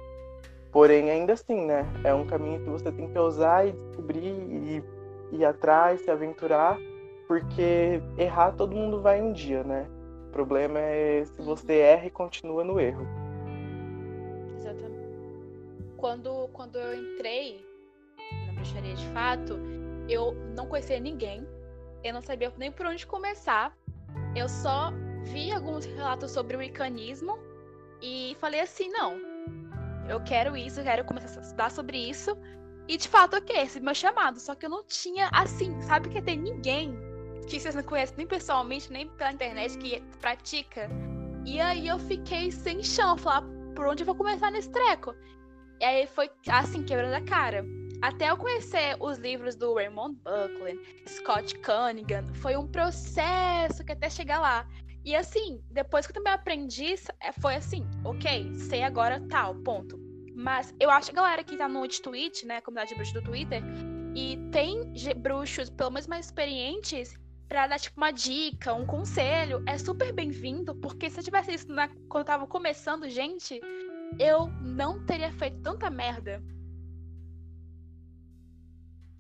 Porém, 0.71 1.11
ainda 1.11 1.33
assim, 1.33 1.65
né? 1.65 1.85
É 2.03 2.13
um 2.15 2.25
caminho 2.25 2.63
que 2.63 2.69
você 2.69 2.91
tem 2.91 3.11
que 3.11 3.19
usar 3.19 3.67
e 3.67 3.73
descobrir 3.73 4.25
e 4.25 4.83
ir 5.33 5.45
atrás, 5.45 6.01
se 6.01 6.09
aventurar, 6.09 6.79
porque 7.31 8.01
errar 8.17 8.51
todo 8.57 8.75
mundo 8.75 9.00
vai 9.00 9.21
um 9.21 9.31
dia, 9.31 9.63
né? 9.63 9.88
O 10.27 10.31
problema 10.33 10.77
é 10.79 11.23
se 11.23 11.41
você 11.41 11.77
erra 11.77 12.07
e 12.07 12.09
continua 12.09 12.61
no 12.61 12.77
erro. 12.77 13.07
Exatamente. 14.57 15.95
Quando, 15.95 16.50
quando 16.51 16.75
eu 16.77 16.93
entrei 16.93 17.65
na 18.47 18.51
bruxaria 18.51 18.93
de 18.93 19.07
fato, 19.13 19.57
eu 20.09 20.33
não 20.57 20.67
conhecia 20.67 21.00
ninguém, 21.00 21.47
eu 22.03 22.13
não 22.13 22.21
sabia 22.21 22.51
nem 22.57 22.69
por 22.69 22.85
onde 22.85 23.07
começar. 23.07 23.77
Eu 24.35 24.50
só 24.50 24.91
vi 25.23 25.53
alguns 25.53 25.85
relatos 25.85 26.31
sobre 26.31 26.57
o 26.57 26.61
icanismo 26.61 27.39
e 28.01 28.35
falei 28.41 28.59
assim, 28.59 28.89
não, 28.89 29.17
eu 30.09 30.21
quero 30.25 30.57
isso, 30.57 30.81
eu 30.81 30.83
quero 30.83 31.05
começar 31.05 31.39
a 31.39 31.43
estudar 31.43 31.71
sobre 31.71 31.97
isso. 31.97 32.38
E 32.89 32.97
de 32.97 33.07
fato, 33.07 33.38
ok, 33.38 33.55
esse 33.55 33.77
é 33.77 33.81
meu 33.81 33.95
chamado. 33.95 34.38
Só 34.38 34.53
que 34.53 34.65
eu 34.65 34.69
não 34.69 34.83
tinha, 34.83 35.29
assim, 35.31 35.79
sabe 35.83 36.09
que 36.09 36.21
tem 36.21 36.38
ninguém 36.38 37.10
que 37.48 37.60
vocês 37.60 37.75
não 37.75 37.83
conhecem 37.83 38.17
nem 38.17 38.27
pessoalmente, 38.27 38.91
nem 38.91 39.07
pela 39.07 39.31
internet, 39.31 39.77
que 39.77 40.01
pratica. 40.19 40.89
E 41.45 41.60
aí 41.60 41.88
eu 41.88 41.98
fiquei 42.00 42.51
sem 42.51 42.83
chão, 42.83 43.17
falar 43.17 43.43
por 43.75 43.88
onde 43.88 44.03
eu 44.03 44.05
vou 44.05 44.15
começar 44.15 44.51
nesse 44.51 44.69
treco. 44.69 45.15
E 45.79 45.83
aí 45.83 46.07
foi 46.07 46.29
assim, 46.48 46.83
quebrando 46.83 47.13
a 47.13 47.21
cara. 47.21 47.65
Até 48.01 48.29
eu 48.29 48.38
conhecer 48.38 48.95
os 49.00 49.17
livros 49.17 49.55
do 49.55 49.75
Raymond 49.75 50.17
Buckland, 50.24 50.79
Scott 51.07 51.55
Cunningham, 51.60 52.33
foi 52.36 52.55
um 52.55 52.67
processo 52.67 53.83
que 53.83 53.91
até 53.91 54.10
chegar 54.10 54.39
lá. 54.39 54.67
E 55.03 55.15
assim, 55.15 55.60
depois 55.71 56.05
que 56.05 56.12
eu 56.12 56.15
também 56.15 56.33
aprendi, 56.33 56.95
é, 57.19 57.31
foi 57.31 57.55
assim, 57.55 57.83
ok, 58.03 58.53
sei 58.55 58.83
agora 58.83 59.19
tal, 59.29 59.55
ponto. 59.55 60.00
Mas 60.36 60.74
eu 60.79 60.89
acho 60.89 61.12
que 61.12 61.19
a 61.19 61.21
galera 61.21 61.43
que 61.43 61.57
tá 61.57 61.67
no 61.67 61.88
Twitch, 61.88 62.43
né, 62.43 62.62
comunidade 62.62 62.89
de 62.89 62.95
bruxos 62.95 63.13
do 63.13 63.24
Twitter, 63.24 63.62
e 64.15 64.38
tem 64.51 64.93
bruxos, 65.17 65.69
pelo 65.69 65.91
menos 65.91 66.07
mais 66.07 66.25
experientes, 66.25 67.19
pra 67.51 67.67
dar, 67.67 67.77
tipo, 67.77 68.00
uma 68.00 68.12
dica, 68.12 68.74
um 68.74 68.86
conselho, 68.86 69.62
é 69.67 69.77
super 69.77 70.13
bem-vindo, 70.13 70.74
porque 70.75 71.10
se 71.10 71.20
eu 71.20 71.24
tivesse 71.24 71.53
isso 71.53 71.70
na, 71.70 71.89
quando 72.08 72.22
eu 72.22 72.25
tava 72.25 72.48
começando, 72.48 73.10
gente, 73.10 73.60
eu 74.17 74.48
não 74.62 75.05
teria 75.05 75.34
feito 75.34 75.60
tanta 75.62 75.89
merda. 75.89 76.41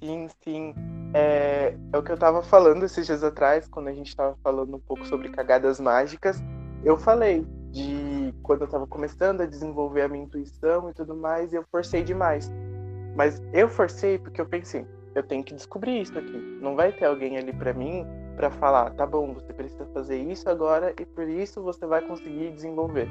Sim, 0.01 0.29
sim. 0.41 0.73
É, 1.13 1.75
é 1.91 1.97
o 1.97 2.01
que 2.01 2.09
eu 2.09 2.17
tava 2.17 2.41
falando 2.41 2.85
esses 2.85 3.05
dias 3.05 3.21
atrás, 3.21 3.67
quando 3.67 3.89
a 3.89 3.93
gente 3.93 4.15
tava 4.15 4.37
falando 4.41 4.77
um 4.77 4.79
pouco 4.79 5.05
sobre 5.05 5.27
cagadas 5.27 5.77
mágicas. 5.81 6.41
Eu 6.85 6.97
falei 6.97 7.45
de 7.71 8.33
quando 8.43 8.61
eu 8.61 8.67
tava 8.69 8.87
começando 8.87 9.41
a 9.41 9.45
desenvolver 9.45 10.03
a 10.03 10.07
minha 10.07 10.23
intuição 10.23 10.89
e 10.89 10.93
tudo 10.93 11.13
mais, 11.13 11.51
e 11.51 11.57
eu 11.57 11.65
forcei 11.69 12.01
demais. 12.01 12.49
Mas 13.13 13.41
eu 13.51 13.67
forcei 13.67 14.17
porque 14.17 14.39
eu 14.39 14.45
pensei, 14.45 14.87
eu 15.13 15.21
tenho 15.21 15.43
que 15.43 15.53
descobrir 15.53 15.99
isso 15.99 16.17
aqui. 16.17 16.37
Não 16.61 16.77
vai 16.77 16.93
ter 16.93 17.03
alguém 17.03 17.37
ali 17.37 17.51
para 17.51 17.73
mim 17.73 18.05
para 18.41 18.49
falar, 18.49 18.89
tá 18.95 19.05
bom, 19.05 19.35
você 19.35 19.53
precisa 19.53 19.85
fazer 19.93 20.17
isso 20.17 20.49
agora 20.49 20.95
e 20.99 21.05
por 21.05 21.29
isso 21.29 21.61
você 21.61 21.85
vai 21.85 22.01
conseguir 22.01 22.51
desenvolver. 22.51 23.07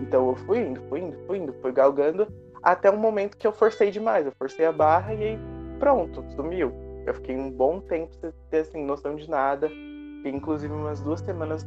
Então 0.00 0.30
eu 0.30 0.36
fui 0.36 0.60
indo, 0.60 0.80
fui 0.88 1.00
indo, 1.00 1.18
fui 1.26 1.36
indo, 1.36 1.52
fui 1.60 1.70
galgando 1.70 2.26
até 2.62 2.90
um 2.90 2.96
momento 2.96 3.36
que 3.36 3.46
eu 3.46 3.52
forcei 3.52 3.90
demais. 3.90 4.24
Eu 4.24 4.32
forcei 4.38 4.64
a 4.64 4.72
barra 4.72 5.12
e 5.12 5.22
aí 5.22 5.38
pronto, 5.78 6.24
sumiu. 6.34 6.72
Eu 7.06 7.12
fiquei 7.12 7.36
um 7.36 7.50
bom 7.50 7.78
tempo 7.78 8.14
sem 8.14 8.32
ter 8.50 8.60
assim, 8.60 8.82
noção 8.82 9.16
de 9.16 9.28
nada. 9.28 9.68
E, 9.68 10.30
inclusive 10.30 10.72
umas 10.72 11.02
duas 11.02 11.20
semanas 11.20 11.66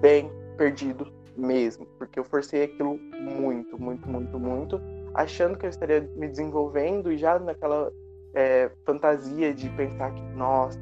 bem 0.00 0.30
perdido 0.56 1.12
mesmo. 1.36 1.84
Porque 1.98 2.20
eu 2.20 2.24
forcei 2.24 2.62
aquilo 2.62 2.96
muito, 2.96 3.76
muito, 3.76 4.08
muito, 4.08 4.38
muito. 4.38 4.80
Achando 5.14 5.58
que 5.58 5.66
eu 5.66 5.70
estaria 5.70 6.08
me 6.14 6.28
desenvolvendo 6.28 7.10
e 7.10 7.16
já 7.16 7.40
naquela 7.40 7.90
é, 8.34 8.70
fantasia 8.86 9.52
de 9.52 9.68
pensar 9.70 10.14
que, 10.14 10.22
nossa, 10.36 10.78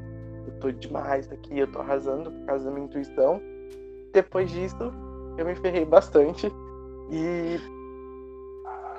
eu 0.47 0.59
tô 0.59 0.71
demais 0.71 1.31
aqui, 1.31 1.59
eu 1.59 1.71
tô 1.71 1.79
arrasando 1.79 2.31
por 2.31 2.45
causa 2.45 2.65
da 2.65 2.71
minha 2.71 2.85
intuição. 2.85 3.41
Depois 4.13 4.49
disso, 4.49 4.91
eu 5.37 5.45
me 5.45 5.55
ferrei 5.55 5.85
bastante. 5.85 6.47
E 7.09 7.59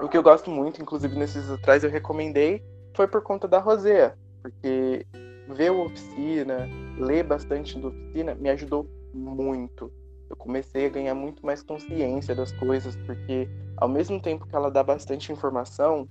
o 0.00 0.08
que 0.08 0.16
eu 0.16 0.22
gosto 0.22 0.50
muito, 0.50 0.80
inclusive 0.80 1.16
nesses 1.16 1.50
atrás 1.50 1.84
eu 1.84 1.90
recomendei, 1.90 2.62
foi 2.94 3.06
por 3.06 3.22
conta 3.22 3.46
da 3.48 3.58
Rosea, 3.58 4.16
porque 4.42 5.06
ver 5.48 5.70
o 5.70 5.86
Oficina, 5.86 6.68
ler 6.98 7.24
bastante 7.24 7.78
do 7.78 7.88
Oficina, 7.88 8.34
me 8.34 8.50
ajudou 8.50 8.86
muito. 9.14 9.92
Eu 10.28 10.36
comecei 10.36 10.86
a 10.86 10.88
ganhar 10.88 11.14
muito 11.14 11.44
mais 11.44 11.62
consciência 11.62 12.34
das 12.34 12.52
coisas, 12.52 12.96
porque 13.06 13.48
ao 13.76 13.88
mesmo 13.88 14.20
tempo 14.20 14.46
que 14.46 14.56
ela 14.56 14.70
dá 14.70 14.82
bastante 14.82 15.32
informação, 15.32 16.08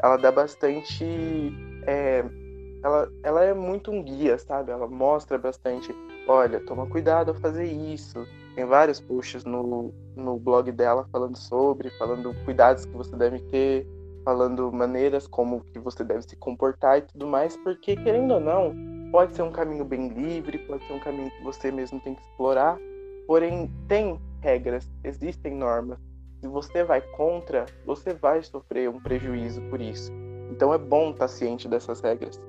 ela 0.00 0.16
dá 0.16 0.30
bastante. 0.30 1.04
É, 1.86 2.24
ela, 2.84 3.10
ela 3.22 3.44
é 3.44 3.54
muito 3.54 3.90
um 3.90 4.02
guia, 4.02 4.38
sabe? 4.38 4.70
Ela 4.70 4.86
mostra 4.86 5.38
bastante. 5.38 5.94
Olha, 6.28 6.60
toma 6.60 6.86
cuidado 6.86 7.30
ao 7.30 7.34
fazer 7.34 7.64
isso. 7.64 8.26
Tem 8.54 8.64
vários 8.64 9.00
posts 9.00 9.44
no, 9.44 9.92
no 10.14 10.38
blog 10.38 10.70
dela 10.70 11.08
falando 11.10 11.36
sobre, 11.36 11.90
falando 11.98 12.32
cuidados 12.44 12.84
que 12.84 12.92
você 12.92 13.16
deve 13.16 13.40
ter 13.50 13.86
falando 14.24 14.72
maneiras 14.72 15.26
como 15.26 15.62
que 15.72 15.78
você 15.78 16.02
deve 16.02 16.22
se 16.22 16.34
comportar 16.36 16.98
e 16.98 17.02
tudo 17.02 17.26
mais, 17.26 17.56
porque 17.58 17.94
querendo 17.94 18.34
ou 18.34 18.40
não, 18.40 18.74
pode 19.12 19.36
ser 19.36 19.42
um 19.42 19.52
caminho 19.52 19.84
bem 19.84 20.08
livre, 20.08 20.58
pode 20.60 20.84
ser 20.86 20.94
um 20.94 21.00
caminho 21.00 21.30
que 21.30 21.44
você 21.44 21.70
mesmo 21.70 22.00
tem 22.00 22.14
que 22.14 22.22
explorar, 22.22 22.78
porém 23.26 23.70
tem 23.86 24.18
regras, 24.40 24.90
existem 25.04 25.54
normas. 25.54 25.98
Se 26.40 26.48
você 26.48 26.82
vai 26.82 27.00
contra, 27.00 27.66
você 27.86 28.14
vai 28.14 28.42
sofrer 28.42 28.88
um 28.88 29.00
prejuízo 29.00 29.60
por 29.68 29.80
isso. 29.80 30.10
Então 30.50 30.72
é 30.72 30.78
bom 30.78 31.10
estar 31.10 31.28
ciente 31.28 31.68
dessas 31.68 32.00
regras. 32.00 32.40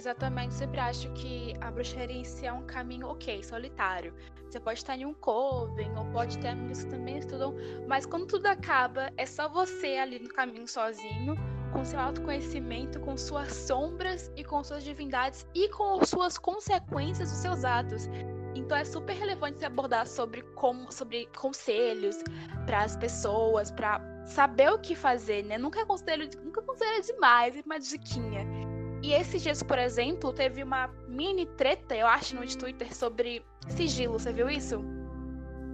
Exatamente, 0.00 0.54
sempre 0.54 0.80
acho 0.80 1.12
que 1.12 1.54
a 1.60 1.70
bruxaria 1.70 2.16
em 2.16 2.24
si 2.24 2.46
é 2.46 2.52
um 2.52 2.62
caminho 2.62 3.06
ok, 3.06 3.44
solitário. 3.44 4.14
Você 4.48 4.58
pode 4.58 4.78
estar 4.78 4.96
em 4.96 5.04
um 5.04 5.12
coven, 5.12 5.94
ou 5.94 6.06
pode 6.06 6.38
ter 6.38 6.48
amigos 6.48 6.84
que 6.84 6.88
também 6.88 7.18
estudam, 7.18 7.54
mas 7.86 8.06
quando 8.06 8.26
tudo 8.26 8.46
acaba, 8.46 9.12
é 9.18 9.26
só 9.26 9.46
você 9.46 9.98
ali 9.98 10.18
no 10.18 10.30
caminho 10.30 10.66
sozinho, 10.66 11.34
com 11.74 11.84
seu 11.84 12.00
autoconhecimento, 12.00 12.98
com 13.00 13.14
suas 13.18 13.52
sombras 13.52 14.32
e 14.36 14.42
com 14.42 14.64
suas 14.64 14.84
divindades 14.84 15.46
e 15.54 15.68
com 15.68 16.02
suas 16.02 16.38
consequências 16.38 17.30
dos 17.30 17.40
seus 17.40 17.62
atos. 17.62 18.08
Então 18.54 18.78
é 18.78 18.86
super 18.86 19.14
relevante 19.14 19.58
se 19.58 19.66
abordar 19.66 20.06
sobre 20.06 20.40
como, 20.54 20.90
sobre 20.90 21.26
conselhos 21.36 22.16
para 22.64 22.84
as 22.84 22.96
pessoas, 22.96 23.70
para 23.70 24.00
saber 24.24 24.72
o 24.72 24.78
que 24.78 24.94
fazer, 24.94 25.44
né? 25.44 25.58
Nunca 25.58 25.80
é 25.80 25.84
conselho, 25.84 26.26
nunca 26.42 26.62
conselho 26.62 27.02
demais, 27.02 27.54
uma 27.66 27.78
diquinha. 27.78 28.69
E 29.02 29.14
esses 29.14 29.42
dias, 29.42 29.62
por 29.62 29.78
exemplo, 29.78 30.32
teve 30.32 30.62
uma 30.62 30.88
mini 31.08 31.46
treta, 31.46 31.96
eu 31.96 32.06
acho, 32.06 32.36
no 32.36 32.46
Twitter 32.46 32.94
sobre 32.94 33.42
sigilo. 33.68 34.18
Você 34.18 34.32
viu 34.32 34.50
isso? 34.50 34.84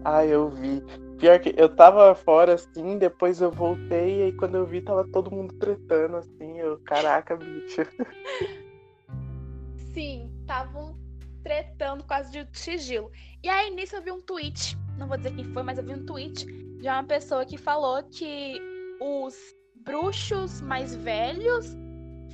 Ah, 0.05 0.25
eu 0.25 0.49
vi. 0.49 0.81
Pior 1.19 1.41
que 1.41 1.53
eu 1.57 1.69
tava 1.69 2.15
fora 2.15 2.55
assim, 2.55 2.99
depois 2.99 3.41
eu 3.41 3.51
voltei 3.51 4.21
e 4.21 4.23
aí 4.25 4.33
quando 4.33 4.55
eu 4.57 4.65
vi 4.65 4.81
tava 4.81 5.05
todo 5.09 5.31
mundo 5.31 5.55
tretando 5.55 6.19
assim, 6.19 6.59
eu, 6.59 6.79
caraca, 6.85 7.37
bicho. 7.37 7.83
Sim, 9.93 10.31
estavam 10.41 10.97
tretando 11.43 12.05
por 12.05 12.11
causa 12.11 12.31
de 12.31 12.47
sigilo. 12.53 13.11
E 13.43 13.49
aí 13.49 13.75
nisso 13.75 13.97
eu 13.97 14.03
vi 14.03 14.13
um 14.13 14.21
tweet, 14.21 14.77
não 14.97 15.09
vou 15.09 15.17
dizer 15.17 15.35
quem 15.35 15.45
foi, 15.53 15.63
mas 15.65 15.79
eu 15.79 15.85
vi 15.85 15.95
um 15.95 16.05
tweet 16.07 16.47
de 16.47 16.87
uma 16.87 17.03
pessoa 17.03 17.45
que 17.45 17.57
falou 17.57 18.03
que 18.05 18.61
os 19.01 19.37
bruxos 19.85 20.61
mais 20.61 20.95
velhos 20.95 21.75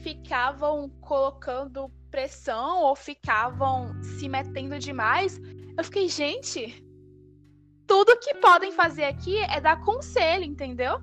ficavam 0.03 0.91
colocando 1.01 1.91
pressão 2.11 2.83
ou 2.83 2.95
ficavam 2.95 3.95
se 4.03 4.29
metendo 4.29 4.79
demais. 4.79 5.41
Eu 5.77 5.85
fiquei, 5.85 6.09
gente, 6.09 6.85
tudo 7.87 8.19
que 8.19 8.35
podem 8.35 8.73
fazer 8.73 9.05
aqui 9.05 9.39
é 9.39 9.61
dar 9.61 9.81
conselho, 9.81 10.45
entendeu? 10.45 11.01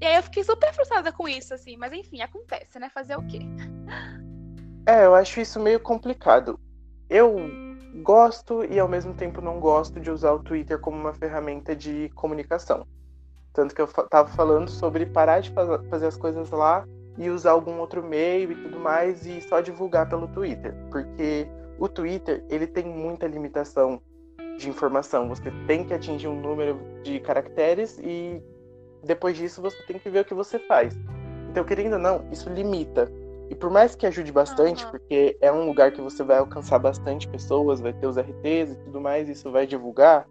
E 0.00 0.06
aí 0.06 0.16
eu 0.16 0.22
fiquei 0.22 0.44
super 0.44 0.72
frustrada 0.72 1.12
com 1.12 1.28
isso, 1.28 1.54
assim. 1.54 1.76
Mas 1.76 1.92
enfim, 1.92 2.20
acontece, 2.20 2.78
né? 2.78 2.90
Fazer 2.90 3.16
o 3.16 3.26
quê? 3.26 3.40
É, 4.86 5.06
eu 5.06 5.14
acho 5.14 5.40
isso 5.40 5.58
meio 5.58 5.80
complicado. 5.80 6.58
Eu 7.08 7.36
gosto 8.02 8.64
e 8.64 8.78
ao 8.78 8.88
mesmo 8.88 9.14
tempo 9.14 9.40
não 9.40 9.60
gosto 9.60 10.00
de 10.00 10.10
usar 10.10 10.32
o 10.32 10.42
Twitter 10.42 10.78
como 10.78 10.96
uma 10.96 11.14
ferramenta 11.14 11.74
de 11.74 12.08
comunicação. 12.14 12.86
Tanto 13.52 13.74
que 13.74 13.80
eu 13.80 13.86
tava 13.86 14.28
falando 14.30 14.70
sobre 14.70 15.06
parar 15.06 15.40
de 15.40 15.50
fazer 15.50 16.06
as 16.06 16.16
coisas 16.16 16.50
lá 16.50 16.86
e 17.18 17.28
usar 17.30 17.52
algum 17.52 17.78
outro 17.78 18.02
meio 18.02 18.52
e 18.52 18.54
tudo 18.54 18.78
mais 18.78 19.26
e 19.26 19.40
só 19.40 19.60
divulgar 19.60 20.08
pelo 20.08 20.28
Twitter, 20.28 20.74
porque 20.90 21.46
o 21.78 21.88
Twitter 21.88 22.44
ele 22.48 22.66
tem 22.66 22.84
muita 22.84 23.26
limitação 23.26 24.00
de 24.58 24.68
informação. 24.68 25.28
Você 25.28 25.50
tem 25.66 25.84
que 25.84 25.92
atingir 25.94 26.28
um 26.28 26.40
número 26.40 26.80
de 27.02 27.20
caracteres 27.20 27.98
e 27.98 28.42
depois 29.02 29.36
disso 29.36 29.60
você 29.60 29.82
tem 29.84 29.98
que 29.98 30.08
ver 30.08 30.20
o 30.20 30.24
que 30.24 30.34
você 30.34 30.58
faz. 30.58 30.94
Então, 31.50 31.64
querendo 31.64 31.94
ou 31.94 31.98
não, 31.98 32.24
isso 32.30 32.48
limita. 32.48 33.10
E 33.50 33.54
por 33.54 33.70
mais 33.70 33.94
que 33.94 34.06
ajude 34.06 34.32
bastante, 34.32 34.86
porque 34.86 35.36
é 35.40 35.52
um 35.52 35.66
lugar 35.66 35.92
que 35.92 36.00
você 36.00 36.22
vai 36.22 36.38
alcançar 36.38 36.78
bastante 36.78 37.28
pessoas, 37.28 37.80
vai 37.80 37.92
ter 37.92 38.06
os 38.06 38.16
RTs 38.16 38.72
e 38.72 38.78
tudo 38.84 38.98
mais, 38.98 39.28
isso 39.28 39.50
vai 39.50 39.66
divulgar, 39.66 40.26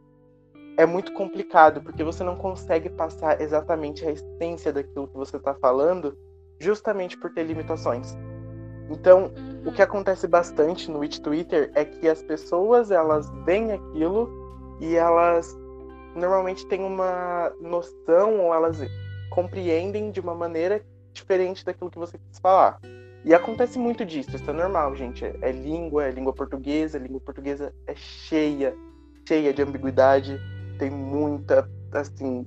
é 0.78 0.86
muito 0.86 1.14
complicado, 1.14 1.82
porque 1.84 2.04
você 2.04 2.24
não 2.24 2.36
consegue 2.36 2.90
passar 2.90 3.40
exatamente 3.40 4.04
a 4.08 4.12
essência 4.12 4.74
daquilo 4.74 5.08
que 5.08 5.16
você 5.16 5.38
está 5.38 5.54
falando, 5.54 6.18
justamente 6.62 7.18
por 7.18 7.32
ter 7.34 7.44
limitações. 7.44 8.16
Então, 8.90 9.32
o 9.66 9.72
que 9.72 9.82
acontece 9.82 10.28
bastante 10.28 10.90
no 10.92 11.08
Twitter 11.08 11.72
é 11.76 11.84
que 11.84 12.08
as 12.08 12.22
pessoas 12.22 12.92
elas 12.92 13.30
veem 13.46 13.72
aquilo 13.72 14.30
e 14.80 14.96
elas 14.96 15.58
normalmente 16.16 16.66
têm 16.68 16.84
uma 16.84 17.52
noção 17.62 18.40
ou 18.40 18.54
elas 18.54 18.78
compreendem 19.30 20.12
de 20.12 20.20
uma 20.20 20.36
maneira 20.36 20.84
diferente 21.14 21.66
daquilo 21.66 21.90
que 21.90 21.98
você 21.98 22.18
quis 22.18 22.40
falar. 22.40 22.80
E 23.24 23.34
acontece 23.34 23.78
muito 23.78 24.04
disso, 24.04 24.36
isso 24.36 24.50
é 24.50 24.54
normal, 24.54 24.96
gente. 24.96 25.24
É, 25.24 25.36
é 25.42 25.52
língua, 25.52 26.06
é 26.06 26.12
língua 26.12 26.34
portuguesa, 26.34 26.98
a 26.98 27.02
língua 27.02 27.22
portuguesa 27.22 27.74
é 27.88 27.96
cheia, 27.96 28.76
cheia 29.28 29.54
de 29.54 29.62
ambiguidade, 29.62 30.40
tem 30.78 30.90
muita, 30.90 31.70
assim, 31.94 32.46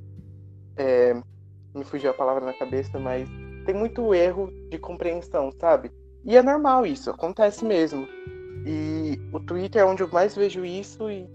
é, 0.76 1.14
me 1.75 1.85
fugiu 1.85 2.11
a 2.11 2.14
palavra 2.14 2.44
na 2.44 2.52
cabeça, 2.52 2.99
mas 2.99 3.28
tem 3.64 3.75
muito 3.75 4.14
erro 4.14 4.50
de 4.71 4.78
compreensão, 4.78 5.50
sabe? 5.59 5.90
E 6.25 6.37
é 6.37 6.42
normal 6.42 6.87
isso, 6.87 7.11
acontece 7.11 7.64
mesmo. 7.64 8.06
E 8.66 9.18
o 9.33 9.40
Twitter 9.40 9.83
é 9.83 9.85
onde 9.85 10.02
eu 10.02 10.09
mais 10.09 10.35
vejo 10.35 10.64
isso 10.64 11.11
e 11.11 11.28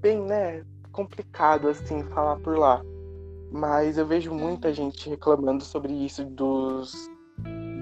bem, 0.00 0.22
né, 0.22 0.64
complicado 0.90 1.68
assim 1.68 2.02
falar 2.04 2.36
por 2.38 2.56
lá. 2.56 2.82
Mas 3.50 3.98
eu 3.98 4.06
vejo 4.06 4.32
muita 4.32 4.72
gente 4.72 5.10
reclamando 5.10 5.62
sobre 5.62 5.92
isso 5.92 6.24
dos 6.24 7.10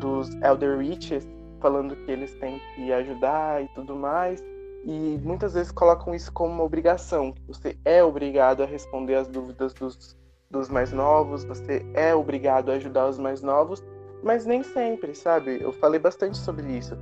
dos 0.00 0.30
Elder 0.42 0.78
Riches, 0.78 1.28
falando 1.60 1.94
que 1.94 2.10
eles 2.10 2.32
têm 2.36 2.60
que 2.74 2.92
ajudar 2.92 3.62
e 3.62 3.68
tudo 3.74 3.94
mais. 3.94 4.42
E 4.84 5.20
muitas 5.22 5.52
vezes 5.52 5.70
colocam 5.70 6.14
isso 6.14 6.32
como 6.32 6.54
uma 6.54 6.64
obrigação. 6.64 7.34
Você 7.46 7.78
é 7.84 8.02
obrigado 8.02 8.62
a 8.62 8.66
responder 8.66 9.16
as 9.16 9.28
dúvidas 9.28 9.74
dos, 9.74 10.16
dos 10.50 10.68
mais 10.68 10.92
novos, 10.92 11.44
você 11.44 11.86
é 11.94 12.12
obrigado 12.14 12.70
a 12.70 12.74
ajudar 12.74 13.08
os 13.08 13.18
mais 13.18 13.40
novos, 13.40 13.84
mas 14.22 14.44
nem 14.44 14.62
sempre, 14.62 15.14
sabe? 15.14 15.62
Eu 15.62 15.72
falei 15.72 16.00
bastante 16.00 16.36
sobre 16.36 16.66
isso. 16.66 16.98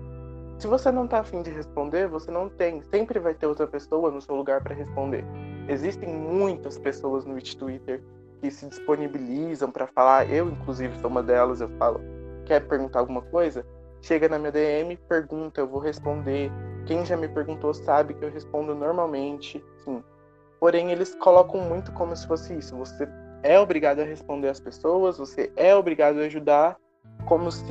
Se 0.58 0.66
você 0.66 0.92
não 0.92 1.06
tá 1.06 1.20
afim 1.20 1.40
de 1.40 1.50
responder, 1.50 2.08
você 2.08 2.30
não 2.30 2.48
tem. 2.48 2.82
Sempre 2.82 3.18
vai 3.18 3.32
ter 3.32 3.46
outra 3.46 3.66
pessoa 3.66 4.10
no 4.10 4.20
seu 4.20 4.34
lugar 4.34 4.62
para 4.62 4.74
responder. 4.74 5.24
Existem 5.68 6.08
muitas 6.08 6.76
pessoas 6.78 7.24
no 7.24 7.40
Twitter 7.40 8.02
que 8.40 8.50
se 8.50 8.68
disponibilizam 8.68 9.70
para 9.70 9.86
falar. 9.86 10.30
Eu, 10.30 10.48
inclusive, 10.48 10.98
sou 10.98 11.10
uma 11.10 11.22
delas. 11.22 11.60
Eu 11.60 11.68
falo, 11.78 12.00
quer 12.44 12.66
perguntar 12.66 13.00
alguma 13.00 13.22
coisa? 13.22 13.64
Chega 14.02 14.28
na 14.28 14.38
minha 14.38 14.52
DM, 14.52 14.96
pergunta, 15.08 15.60
eu 15.60 15.66
vou 15.68 15.80
responder. 15.80 16.50
Quem 16.86 17.04
já 17.04 17.16
me 17.16 17.28
perguntou 17.28 17.72
sabe 17.72 18.14
que 18.14 18.24
eu 18.24 18.30
respondo 18.30 18.74
normalmente, 18.74 19.64
sim. 19.84 20.02
Porém, 20.60 20.90
eles 20.90 21.14
colocam 21.16 21.60
muito 21.60 21.92
como 21.92 22.16
se 22.16 22.26
fosse 22.26 22.56
isso. 22.56 22.76
Você 22.76 23.08
é 23.42 23.58
obrigado 23.58 24.00
a 24.00 24.04
responder 24.04 24.48
às 24.48 24.60
pessoas, 24.60 25.18
você 25.18 25.52
é 25.56 25.74
obrigado 25.74 26.18
a 26.18 26.22
ajudar, 26.22 26.76
como 27.26 27.50
se, 27.50 27.64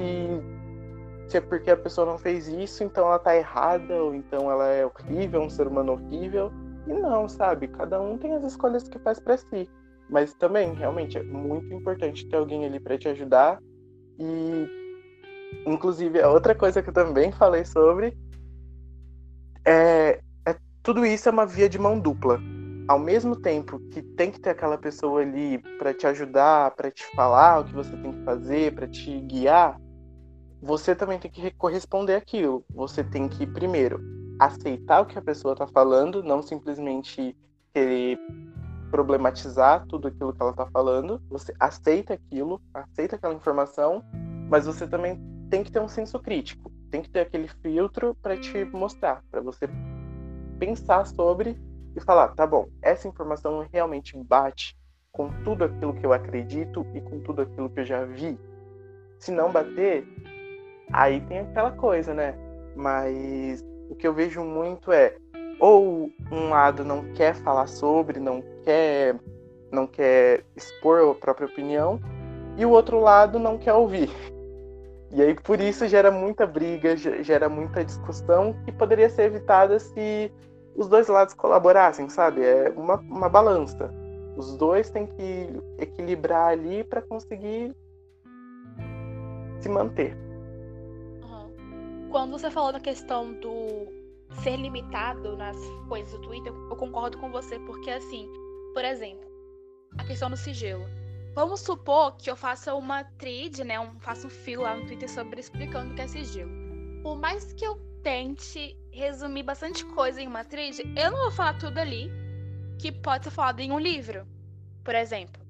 se 1.27 1.37
é 1.37 1.41
porque 1.41 1.71
a 1.71 1.77
pessoa 1.77 2.05
não 2.05 2.17
fez 2.17 2.47
isso, 2.47 2.83
então 2.83 3.05
ela 3.05 3.19
tá 3.19 3.35
errada, 3.35 3.95
ou 3.95 4.15
então 4.15 4.49
ela 4.49 4.67
é 4.67 4.85
horrível, 4.85 5.41
um 5.41 5.49
ser 5.49 5.67
humano 5.67 5.93
horrível. 5.93 6.51
E 6.87 6.93
não, 6.93 7.27
sabe? 7.27 7.67
Cada 7.67 8.01
um 8.01 8.17
tem 8.17 8.33
as 8.33 8.43
escolhas 8.43 8.87
que 8.87 8.97
faz 8.99 9.19
para 9.19 9.35
si. 9.35 9.69
Mas 10.09 10.33
também, 10.33 10.73
realmente, 10.73 11.17
é 11.17 11.23
muito 11.23 11.73
importante 11.73 12.25
ter 12.29 12.37
alguém 12.37 12.65
ali 12.65 12.79
para 12.79 12.97
te 12.97 13.09
ajudar. 13.09 13.59
E, 14.17 14.67
inclusive, 15.65 16.21
a 16.21 16.29
outra 16.29 16.55
coisa 16.55 16.81
que 16.81 16.89
eu 16.89 16.93
também 16.93 17.29
falei 17.33 17.65
sobre 17.65 18.17
é, 19.65 20.21
é 20.45 20.55
tudo 20.81 21.05
isso 21.05 21.27
é 21.27 21.31
uma 21.31 21.45
via 21.45 21.67
de 21.67 21.77
mão 21.77 21.99
dupla 21.99 22.39
ao 22.87 22.97
mesmo 22.97 23.35
tempo 23.35 23.79
que 23.91 24.01
tem 24.01 24.31
que 24.31 24.39
ter 24.39 24.51
aquela 24.51 24.77
pessoa 24.77 25.21
ali 25.21 25.59
para 25.77 25.93
te 25.93 26.07
ajudar, 26.07 26.71
para 26.71 26.89
te 26.89 27.05
falar 27.15 27.59
o 27.59 27.65
que 27.65 27.73
você 27.73 27.95
tem 27.97 28.13
que 28.13 28.23
fazer, 28.23 28.73
para 28.73 28.87
te 28.87 29.19
guiar, 29.21 29.79
você 30.61 30.95
também 30.95 31.19
tem 31.19 31.29
que 31.29 31.51
corresponder 31.51 32.15
aquilo. 32.15 32.63
Você 32.73 33.03
tem 33.03 33.27
que 33.27 33.45
primeiro 33.45 33.99
aceitar 34.39 35.01
o 35.01 35.05
que 35.05 35.17
a 35.17 35.21
pessoa 35.21 35.53
está 35.53 35.67
falando, 35.67 36.23
não 36.23 36.41
simplesmente 36.41 37.35
querer 37.73 38.17
problematizar 38.89 39.85
tudo 39.87 40.07
aquilo 40.07 40.33
que 40.33 40.41
ela 40.41 40.51
está 40.51 40.65
falando. 40.67 41.21
Você 41.29 41.53
aceita 41.59 42.13
aquilo, 42.13 42.61
aceita 42.73 43.17
aquela 43.17 43.33
informação, 43.33 44.01
mas 44.49 44.65
você 44.65 44.87
também 44.87 45.19
tem 45.49 45.63
que 45.63 45.71
ter 45.71 45.81
um 45.81 45.87
senso 45.87 46.19
crítico, 46.19 46.71
tem 46.89 47.01
que 47.01 47.09
ter 47.09 47.21
aquele 47.21 47.49
filtro 47.61 48.15
para 48.21 48.37
te 48.37 48.63
mostrar, 48.65 49.21
para 49.29 49.41
você 49.41 49.67
pensar 50.57 51.05
sobre 51.05 51.57
e 51.97 51.99
falar, 51.99 52.27
tá 52.29 52.45
bom, 52.45 52.69
essa 52.79 53.07
informação 53.07 53.67
realmente 53.73 54.15
bate 54.15 54.77
com 55.11 55.29
tudo 55.43 55.63
aquilo 55.63 55.95
que 55.95 56.05
eu 56.05 56.13
acredito 56.13 56.85
e 56.93 57.01
com 57.01 57.19
tudo 57.21 57.41
aquilo 57.41 57.71
que 57.71 57.79
eu 57.79 57.85
já 57.85 58.05
vi. 58.05 58.39
Se 59.17 59.31
não 59.31 59.51
bater, 59.51 60.07
aí 60.93 61.19
tem 61.21 61.39
aquela 61.39 61.71
coisa, 61.71 62.13
né? 62.13 62.35
Mas 62.75 63.65
o 63.89 63.95
que 63.95 64.07
eu 64.07 64.13
vejo 64.13 64.43
muito 64.43 64.91
é 64.91 65.17
ou 65.59 66.11
um 66.31 66.49
lado 66.49 66.85
não 66.85 67.11
quer 67.13 67.33
falar 67.33 67.65
sobre, 67.65 68.19
não 68.19 68.43
quer 68.63 69.15
não 69.71 69.87
quer 69.87 70.45
expor 70.55 71.11
a 71.11 71.15
própria 71.15 71.47
opinião, 71.47 71.99
e 72.55 72.65
o 72.65 72.69
outro 72.69 72.99
lado 72.99 73.37
não 73.39 73.57
quer 73.57 73.73
ouvir. 73.73 74.09
E 75.11 75.21
aí 75.21 75.33
por 75.33 75.59
isso 75.59 75.87
gera 75.87 76.11
muita 76.11 76.45
briga, 76.45 76.95
gera 76.95 77.49
muita 77.49 77.83
discussão 77.83 78.53
que 78.63 78.71
poderia 78.71 79.09
ser 79.09 79.23
evitada 79.23 79.79
se 79.79 80.31
os 80.77 80.87
dois 80.87 81.07
lados 81.07 81.33
colaborassem, 81.33 82.07
sabe? 82.07 82.45
É 82.45 82.69
uma, 82.69 82.97
uma 82.97 83.27
balança. 83.27 83.91
Os 84.37 84.55
dois 84.55 84.89
têm 84.91 85.07
que 85.07 85.49
equilibrar 85.79 86.49
ali 86.49 86.83
para 86.83 87.01
conseguir 87.01 87.75
se 89.59 89.67
manter. 89.67 90.15
Uhum. 91.23 92.09
Quando 92.11 92.31
você 92.31 92.51
falou 92.51 92.71
da 92.71 92.79
questão 92.79 93.33
do 93.33 93.87
ser 94.43 94.55
limitado 94.57 95.35
nas 95.35 95.57
coisas 95.89 96.11
do 96.11 96.21
Twitter, 96.21 96.53
eu 96.69 96.75
concordo 96.75 97.17
com 97.17 97.31
você, 97.31 97.57
porque 97.59 97.89
assim, 97.89 98.29
por 98.75 98.85
exemplo, 98.85 99.27
a 99.97 100.03
questão 100.03 100.29
do 100.29 100.37
sigilo. 100.37 100.85
Vamos 101.33 101.59
supor 101.61 102.15
que 102.17 102.29
eu 102.29 102.35
faça 102.35 102.75
uma 102.75 103.03
thread, 103.03 103.63
né? 103.63 103.79
Um, 103.79 103.99
faça 103.99 104.27
um 104.27 104.29
fio 104.29 104.61
lá 104.61 104.75
no 104.75 104.85
Twitter 104.85 105.09
sobre 105.09 105.39
explicando 105.39 105.91
o 105.91 105.95
que 105.95 106.01
é 106.01 106.07
sigilo. 106.07 106.51
Por 107.01 107.17
mais 107.17 107.53
que 107.53 107.65
eu 107.65 107.79
tente 108.03 108.77
resumir 108.91 109.43
bastante 109.43 109.85
coisa 109.85 110.21
em 110.21 110.27
uma 110.27 110.43
thread, 110.43 110.81
eu 110.95 111.11
não 111.11 111.17
vou 111.17 111.31
falar 111.31 111.57
tudo 111.57 111.77
ali 111.77 112.09
que 112.79 112.91
pode 112.91 113.25
ser 113.25 113.31
falado 113.31 113.59
em 113.59 113.71
um 113.71 113.79
livro, 113.79 114.25
por 114.83 114.95
exemplo. 114.95 115.47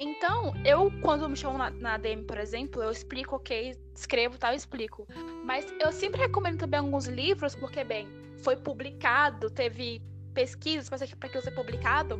Então, 0.00 0.52
eu, 0.64 0.90
quando 1.00 1.28
me 1.28 1.36
chamam 1.36 1.58
na, 1.58 1.70
na 1.70 1.96
DM, 1.96 2.24
por 2.24 2.36
exemplo, 2.36 2.82
eu 2.82 2.90
explico, 2.90 3.36
ok, 3.36 3.76
escrevo 3.94 4.36
tal, 4.36 4.52
explico. 4.52 5.06
Mas 5.44 5.64
eu 5.78 5.92
sempre 5.92 6.20
recomendo 6.20 6.58
também 6.58 6.80
alguns 6.80 7.06
livros, 7.06 7.54
porque, 7.54 7.84
bem, 7.84 8.08
foi 8.38 8.56
publicado, 8.56 9.48
teve 9.48 10.02
pesquisas 10.34 10.88
para 10.88 11.28
aquilo 11.28 11.42
ser 11.42 11.52
publicado, 11.52 12.18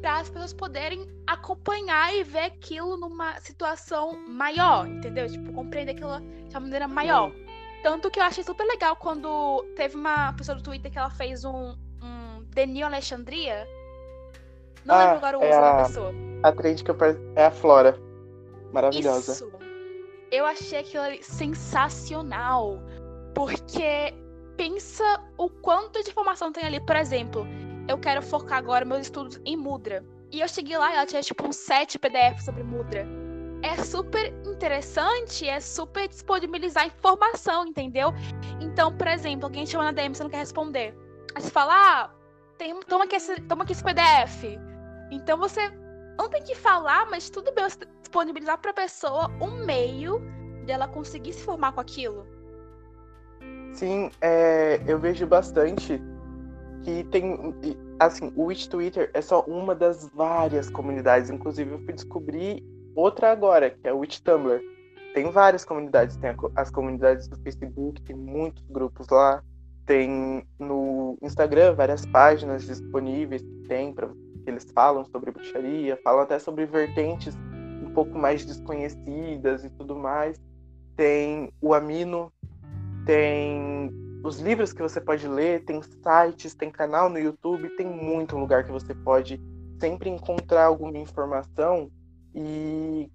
para 0.00 0.18
as 0.18 0.30
pessoas 0.30 0.52
poderem 0.52 1.06
acompanhar 1.26 2.12
e 2.14 2.24
ver 2.24 2.46
aquilo 2.46 2.96
numa 2.96 3.38
situação 3.38 4.18
maior, 4.26 4.88
entendeu? 4.88 5.30
Tipo, 5.30 5.52
compreender 5.52 5.92
aquilo 5.92 6.18
de 6.20 6.54
uma 6.54 6.60
maneira 6.60 6.88
maior. 6.88 7.30
Tanto 7.82 8.10
que 8.10 8.18
eu 8.20 8.24
achei 8.24 8.44
super 8.44 8.64
legal 8.64 8.94
quando 8.96 9.64
teve 9.74 9.96
uma 9.96 10.32
pessoa 10.34 10.56
do 10.56 10.62
Twitter 10.62 10.90
que 10.90 10.98
ela 10.98 11.10
fez 11.10 11.44
um, 11.44 11.74
um 12.02 12.44
New 12.68 12.86
Alexandria. 12.86 13.66
Não 14.84 14.94
Ah, 14.94 14.98
lembro 14.98 15.16
agora 15.16 15.38
o 15.38 15.42
é 15.42 15.48
uso 15.50 15.60
da 15.60 15.70
a- 15.80 15.84
pessoa. 15.86 16.12
A 16.42 16.52
trend 16.52 16.84
que 16.84 16.90
eu 16.90 16.94
per... 16.94 17.18
é 17.36 17.46
a 17.46 17.50
Flora. 17.50 17.98
Maravilhosa. 18.72 19.32
Isso. 19.32 19.50
Eu 20.30 20.44
achei 20.46 20.78
aquilo 20.78 21.02
ali 21.02 21.22
sensacional. 21.22 22.78
Porque 23.34 24.14
pensa 24.56 25.04
o 25.38 25.48
quanto 25.48 26.02
de 26.02 26.10
informação 26.10 26.52
tem 26.52 26.64
ali. 26.64 26.80
Por 26.80 26.96
exemplo, 26.96 27.46
eu 27.88 27.98
quero 27.98 28.22
focar 28.22 28.58
agora 28.58 28.84
meus 28.84 29.02
estudos 29.02 29.40
em 29.44 29.56
Mudra. 29.56 30.04
E 30.30 30.40
eu 30.40 30.48
cheguei 30.48 30.76
lá 30.78 30.90
e 30.92 30.94
ela 30.96 31.06
tinha 31.06 31.22
tipo 31.22 31.46
uns 31.46 31.56
7 31.56 31.98
PDF 31.98 32.40
sobre 32.44 32.62
Mudra. 32.62 33.06
É 33.62 33.76
super 33.82 34.32
interessante, 34.46 35.46
é 35.46 35.60
super 35.60 36.08
disponibilizar 36.08 36.86
informação, 36.86 37.66
entendeu? 37.66 38.12
Então, 38.60 38.96
por 38.96 39.06
exemplo, 39.06 39.46
alguém 39.46 39.66
chama 39.66 39.84
na 39.84 39.92
DM 39.92 40.14
você 40.14 40.22
não 40.22 40.30
quer 40.30 40.38
responder. 40.38 40.94
Aí 41.34 41.42
você 41.42 41.50
fala, 41.50 41.72
ah, 41.74 42.10
tem, 42.56 42.78
toma, 42.80 43.04
aqui 43.04 43.16
esse, 43.16 43.40
toma 43.42 43.64
aqui 43.64 43.72
esse 43.72 43.84
PDF. 43.84 44.58
Então 45.10 45.38
você 45.38 45.70
não 46.18 46.28
tem 46.28 46.42
que 46.42 46.54
falar, 46.54 47.08
mas 47.10 47.28
tudo 47.28 47.52
bem 47.52 47.68
você 47.68 47.78
disponibilizar 48.00 48.58
para 48.58 48.70
a 48.70 48.74
pessoa 48.74 49.30
um 49.40 49.64
meio 49.64 50.20
dela 50.64 50.88
conseguir 50.88 51.32
se 51.32 51.42
formar 51.42 51.72
com 51.72 51.80
aquilo. 51.80 52.26
Sim, 53.72 54.10
é, 54.20 54.80
eu 54.86 54.98
vejo 54.98 55.26
bastante 55.26 56.00
que 56.82 57.04
tem. 57.04 57.54
Assim, 57.98 58.32
o 58.34 58.48
Twitter 58.68 59.10
é 59.12 59.20
só 59.20 59.42
uma 59.42 59.74
das 59.74 60.08
várias 60.08 60.70
comunidades. 60.70 61.30
Inclusive, 61.30 61.72
eu 61.72 61.78
fui 61.80 61.92
descobrir 61.92 62.64
outra 63.00 63.32
agora, 63.32 63.70
que 63.70 63.88
é 63.88 63.92
o 63.92 63.98
Witch 63.98 64.20
Tumblr. 64.20 64.60
Tem 65.14 65.30
várias 65.30 65.64
comunidades. 65.64 66.16
Tem 66.16 66.34
as 66.54 66.70
comunidades 66.70 67.28
do 67.28 67.36
Facebook, 67.42 68.00
tem 68.02 68.16
muitos 68.16 68.64
grupos 68.68 69.08
lá. 69.08 69.42
Tem 69.86 70.46
no 70.58 71.18
Instagram 71.22 71.74
várias 71.74 72.06
páginas 72.06 72.64
disponíveis 72.64 73.42
que 73.42 73.68
tem 73.68 73.92
para 73.92 74.08
eles 74.46 74.66
falam 74.72 75.04
sobre 75.04 75.30
bruxaria, 75.30 75.98
falam 76.02 76.22
até 76.22 76.38
sobre 76.38 76.66
vertentes 76.66 77.36
um 77.82 77.92
pouco 77.92 78.16
mais 78.16 78.44
desconhecidas 78.44 79.64
e 79.64 79.70
tudo 79.70 79.96
mais. 79.96 80.40
Tem 80.96 81.52
o 81.60 81.74
Amino, 81.74 82.32
tem 83.04 83.90
os 84.22 84.38
livros 84.38 84.72
que 84.72 84.82
você 84.82 85.00
pode 85.00 85.26
ler, 85.26 85.64
tem 85.64 85.80
sites, 85.82 86.54
tem 86.54 86.70
canal 86.70 87.08
no 87.08 87.18
YouTube, 87.18 87.70
tem 87.76 87.86
muito 87.86 88.36
lugar 88.36 88.64
que 88.64 88.72
você 88.72 88.94
pode 88.94 89.40
sempre 89.80 90.10
encontrar 90.10 90.66
alguma 90.66 90.98
informação 90.98 91.90
e 92.34 93.10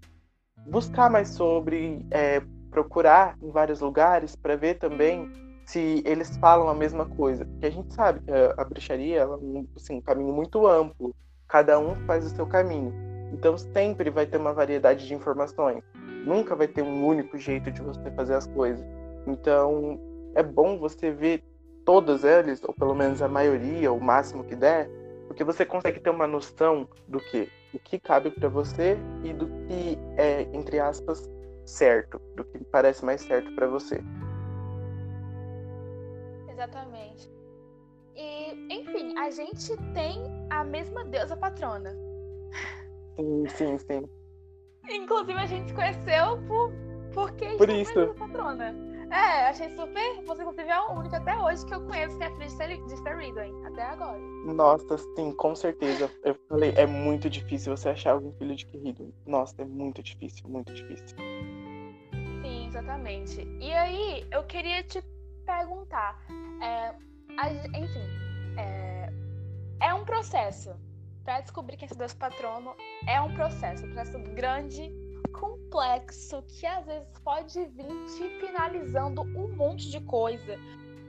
buscar 0.68 1.10
mais 1.10 1.30
sobre, 1.30 2.06
é, 2.12 2.42
procurar 2.70 3.38
em 3.42 3.50
vários 3.52 3.80
lugares 3.80 4.36
para 4.36 4.56
ver 4.56 4.76
também 4.76 5.32
se 5.66 6.04
eles 6.06 6.38
falam 6.38 6.70
a 6.70 6.74
mesma 6.74 7.06
coisa. 7.06 7.46
Porque 7.46 7.66
a 7.66 7.72
gente 7.72 7.94
sabe 7.94 8.20
que 8.22 8.32
a, 8.32 8.54
a 8.58 8.64
bruxaria 8.64 9.22
é 9.22 9.28
um, 9.28 9.68
assim, 9.76 9.98
um 9.98 10.02
caminho 10.02 10.34
muito 10.34 10.68
amplo, 10.68 11.16
cada 11.48 11.80
um 11.80 11.96
faz 12.06 12.26
o 12.26 12.30
seu 12.30 12.46
caminho. 12.46 12.94
Então 13.34 13.58
sempre 13.58 14.10
vai 14.10 14.26
ter 14.26 14.38
uma 14.38 14.54
variedade 14.54 15.08
de 15.08 15.14
informações. 15.14 15.84
Nunca 16.26 16.56
vai 16.56 16.68
ter 16.68 16.82
um 16.82 17.06
único 17.06 17.38
jeito 17.38 17.72
de 17.72 17.82
você 17.82 18.10
fazer 18.12 18.36
as 18.36 18.48
coisas. 18.48 18.86
Então, 19.28 20.00
é 20.36 20.44
bom 20.44 20.78
você 20.78 21.12
ver 21.12 21.44
todas 21.84 22.24
elas, 22.24 22.64
ou 22.64 22.74
pelo 22.74 22.96
menos 22.96 23.22
a 23.22 23.28
maioria, 23.28 23.92
o 23.92 24.00
máximo 24.00 24.44
que 24.44 24.56
der, 24.56 24.90
porque 25.36 25.44
você 25.44 25.66
consegue 25.66 26.00
ter 26.00 26.10
uma 26.10 26.26
noção 26.26 26.88
do 27.10 27.20
que 27.20 27.52
o 27.74 27.80
que 27.80 28.00
cabe 28.00 28.32
para 28.32 28.48
você 28.48 28.98
e 29.22 29.34
do 29.34 29.48
que 29.68 29.98
é, 30.16 30.44
entre 30.54 30.80
aspas, 30.80 31.30
certo, 31.66 32.22
do 32.38 32.46
que 32.46 32.64
parece 32.64 33.04
mais 33.04 33.20
certo 33.20 33.54
para 33.54 33.68
você. 33.68 34.02
Exatamente. 36.50 37.30
E, 38.16 38.74
enfim, 38.74 39.14
a 39.18 39.30
gente 39.30 39.76
tem 39.94 40.24
a 40.50 40.64
mesma 40.64 41.04
deusa 41.04 41.36
patrona. 41.36 41.94
Sim, 43.18 43.46
sim, 43.50 43.78
sim. 43.78 44.10
Inclusive, 44.90 45.38
a 45.38 45.46
gente 45.46 45.68
se 45.68 45.76
conheceu 45.76 46.42
por, 46.48 46.72
porque 47.14 47.44
a 47.44 47.50
gente 47.50 47.58
Por 47.58 47.70
isso. 47.70 48.14
patrona. 48.18 48.74
É, 49.16 49.48
achei 49.48 49.70
super. 49.70 50.26
Você, 50.26 50.42
inclusive, 50.42 50.68
é 50.68 50.74
a 50.74 50.92
única 50.92 51.18
até 51.18 51.38
hoje 51.38 51.66
que 51.66 51.74
eu 51.74 51.80
conheço 51.86 52.18
que 52.18 52.24
é 52.26 52.30
filha 52.32 52.78
de 52.78 52.88
de 52.88 52.94
Steriden, 52.96 53.66
até 53.66 53.84
agora. 53.84 54.20
Nossa, 54.20 54.98
sim, 55.16 55.32
com 55.32 55.56
certeza. 55.56 56.12
Eu 56.22 56.36
falei, 56.50 56.74
é 56.76 56.86
muito 56.86 57.30
difícil 57.30 57.76
você 57.76 57.90
achar 57.90 58.12
algum 58.12 58.34
filho 58.34 58.54
de 58.54 58.66
Querido. 58.66 59.14
Nossa, 59.26 59.62
é 59.62 59.66
muito 59.66 60.04
difícil, 60.04 60.50
muito 60.50 60.74
difícil. 60.74 61.18
Sim, 62.42 62.68
exatamente. 62.68 63.42
E 63.62 63.72
aí, 63.72 64.28
eu 64.30 64.44
queria 64.44 64.84
te 64.84 65.02
perguntar. 65.46 66.20
é, 66.62 66.94
a 67.38 67.50
enfim, 67.52 68.08
é, 68.58 69.10
é 69.80 69.94
um 69.94 70.04
processo. 70.04 70.76
Pra 71.24 71.40
descobrir 71.40 71.78
quem 71.78 71.86
é 71.86 71.90
esse 71.90 71.98
Deus 71.98 72.14
patrono, 72.14 72.76
é 73.08 73.20
um 73.22 73.34
processo. 73.34 73.86
Um 73.86 73.94
processo 73.94 74.20
grande, 74.36 74.92
complexo, 75.40 76.42
que 76.44 76.66
às 76.66 76.86
vezes 76.86 77.08
pode 77.24 77.54
vir 77.54 78.06
te 78.06 78.40
finalizando 78.40 79.22
um 79.22 79.56
monte 79.56 79.90
de 79.90 80.00
coisa. 80.02 80.58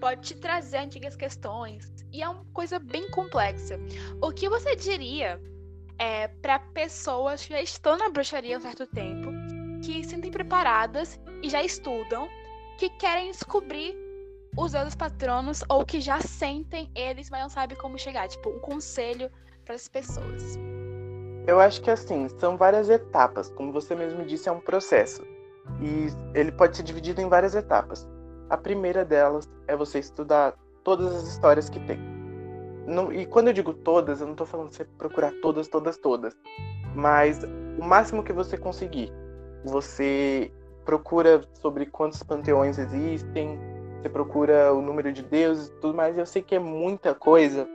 Pode 0.01 0.21
te 0.29 0.35
trazer 0.37 0.79
antigas 0.79 1.17
questões. 1.17 1.91
E 2.13 2.23
é 2.23 2.29
uma 2.29 2.45
coisa 2.53 2.79
bem 2.79 3.11
complexa. 3.11 3.79
O 4.21 4.31
que 4.33 4.49
você 4.49 4.77
diria 4.77 5.41
é, 5.99 6.29
para 6.29 6.59
pessoas 6.59 7.45
que 7.45 7.53
já 7.53 7.63
estão 7.63 7.97
na 7.97 8.09
bruxaria 8.09 8.57
há 8.57 8.59
um 8.59 8.63
certo 8.63 8.87
tempo, 8.87 9.31
que 9.83 10.03
se 10.03 10.11
sentem 10.11 10.31
preparadas 10.31 11.19
e 11.43 11.49
já 11.49 11.63
estudam, 11.63 12.29
que 12.79 12.91
querem 12.91 13.31
descobrir 13.31 13.97
os 14.57 14.73
deuses 14.73 14.95
patronos 14.95 15.63
ou 15.69 15.85
que 15.85 16.01
já 16.01 16.21
sentem 16.21 16.91
eles, 16.95 17.31
mas 17.31 17.43
não 17.43 17.49
sabem 17.49 17.77
como 17.79 17.99
chegar. 17.99 18.29
Tipo, 18.29 18.51
um 18.51 18.59
conselho 18.59 19.31
para 19.65 19.75
as 19.75 19.89
pessoas. 19.89 20.57
Eu 21.47 21.61
acho 21.61 21.81
que 21.81 21.91
assim, 21.91 22.29
são 22.39 22.57
várias 22.57 22.91
etapas. 22.91 23.49
Como 23.51 23.73
você 23.73 23.95
mesmo 23.95 24.25
disse, 24.25 24.49
é 24.49 24.53
um 24.53 24.61
processo. 24.61 25.23
E 25.81 26.09
ele 26.35 26.51
pode 26.53 26.77
ser 26.77 26.83
dividido 26.83 27.21
em 27.21 27.29
várias 27.29 27.55
etapas. 27.55 28.09
A 28.51 28.57
primeira 28.57 29.05
delas 29.05 29.49
é 29.67 29.77
você 29.77 29.99
estudar 29.99 30.55
todas 30.83 31.15
as 31.15 31.29
histórias 31.29 31.69
que 31.69 31.81
tem. 31.81 31.99
E 33.13 33.27
quando 33.27 33.49
eu 33.49 33.53
digo 33.53 33.75
todas, 33.75 34.21
eu 34.21 34.27
não 34.29 34.35
tô 34.35 34.47
falando 34.47 34.73
você 34.73 34.85
procurar 34.85 35.33
todas, 35.43 35.67
todas, 35.67 35.97
todas. 35.97 36.37
Mas 36.95 37.43
o 37.79 37.85
máximo 37.85 38.23
que 38.23 38.33
você 38.33 38.57
conseguir. 38.57 39.13
Você 39.65 40.53
procura 40.85 41.43
sobre 41.61 41.87
quantos 41.87 42.23
panteões 42.23 42.79
existem, 42.79 43.59
você 44.01 44.09
procura 44.09 44.73
o 44.73 44.81
número 44.81 45.13
de 45.13 45.23
deuses 45.23 45.67
e 45.67 45.81
tudo 45.81 45.95
mais. 45.95 46.17
Eu 46.17 46.27
sei 46.27 46.43
que 46.43 46.55
é 46.55 46.61
muita 46.61 47.13
coisa, 47.13 47.69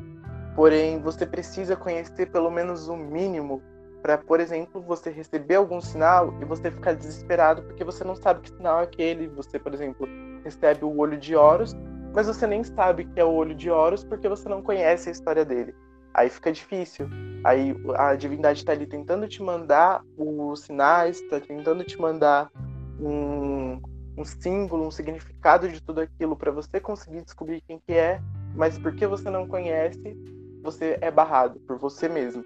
porém 0.56 1.00
você 1.02 1.26
precisa 1.26 1.76
conhecer 1.76 2.32
pelo 2.32 2.50
menos 2.50 2.88
o 2.88 2.96
mínimo 2.96 3.62
para, 4.02 4.18
por 4.18 4.40
exemplo, 4.40 4.82
você 4.82 5.10
receber 5.10 5.56
algum 5.56 5.80
sinal 5.80 6.34
e 6.42 6.46
você 6.46 6.72
ficar 6.72 6.94
desesperado 6.94 7.62
porque 7.64 7.84
você 7.84 8.04
não 8.04 8.16
sabe 8.16 8.42
que 8.42 8.50
sinal 8.50 8.80
é 8.80 8.84
aquele. 8.84 9.28
Você, 9.30 9.60
por 9.60 9.74
exemplo, 9.74 10.08
recebe 10.44 10.84
o 10.84 10.98
olho 10.98 11.18
de 11.18 11.36
Horus, 11.36 11.76
mas 12.14 12.28
você 12.28 12.48
nem 12.48 12.64
sabe 12.64 13.06
que 13.06 13.20
é 13.20 13.24
o 13.24 13.32
olho 13.32 13.54
de 13.54 13.70
Horus 13.70 14.04
porque 14.04 14.28
você 14.28 14.50
não 14.50 14.62
conhece 14.62 15.10
a 15.10 15.12
história 15.12 15.46
dele. 15.46 15.76
Aí 16.14 16.30
fica 16.30 16.52
difícil. 16.52 17.08
Aí 17.44 17.76
a 17.96 18.16
divindade 18.16 18.60
está 18.60 18.72
ali 18.72 18.86
tentando 18.86 19.28
te 19.28 19.42
mandar 19.42 20.04
os 20.18 20.62
sinais, 20.62 21.22
está 21.22 21.40
tentando 21.40 21.84
te 21.84 22.00
mandar 22.00 22.52
um, 23.00 23.82
um 24.18 24.26
símbolo, 24.26 24.88
um 24.88 24.92
significado 24.92 25.70
de 25.70 25.82
tudo 25.82 26.02
aquilo 26.02 26.36
para 26.36 26.52
você 26.52 26.80
conseguir 26.80 27.24
descobrir 27.24 27.62
quem 27.62 27.80
que 27.80 27.94
é, 27.94 28.22
mas 28.56 28.78
porque 28.78 29.08
você 29.08 29.30
não 29.30 29.48
conhece, 29.48 30.16
você 30.62 30.98
é 31.02 31.10
barrado 31.10 31.60
por 31.62 31.78
você 31.78 32.08
mesmo. 32.08 32.44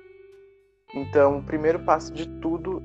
Então, 0.94 1.40
o 1.40 1.44
primeiro 1.44 1.80
passo 1.84 2.14
de 2.14 2.28
tudo 2.40 2.82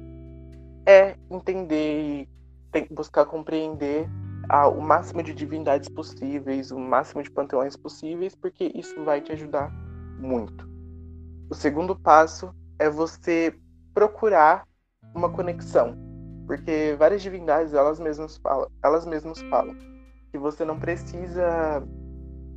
é 0.87 1.16
entender 1.31 2.27
e 2.75 2.95
buscar 2.95 3.25
compreender 3.25 4.09
o 4.77 4.81
máximo 4.81 5.23
de 5.23 5.33
divindades 5.33 5.88
possíveis, 5.88 6.71
o 6.73 6.79
máximo 6.79 7.23
de 7.23 7.31
panteões 7.31 7.77
possíveis, 7.77 8.35
porque 8.35 8.73
isso 8.75 9.05
vai 9.05 9.21
te 9.21 9.33
ajudar 9.33 9.71
muito. 10.19 10.69
O 11.49 11.55
segundo 11.55 11.95
passo 11.99 12.53
é 12.79 12.90
você 12.90 13.55
procurar 13.95 14.66
uma 15.14 15.29
conexão, 15.31 15.97
porque 16.47 16.97
várias 16.99 17.23
divindades 17.23 17.75
elas 17.75 18.01
mesmas 18.01 18.37
falam, 18.38 18.69
elas 18.83 19.07
mesmas 19.07 19.40
falam 19.43 19.77
que 20.31 20.38
você 20.38 20.64
não 20.64 20.79
precisa 20.79 21.83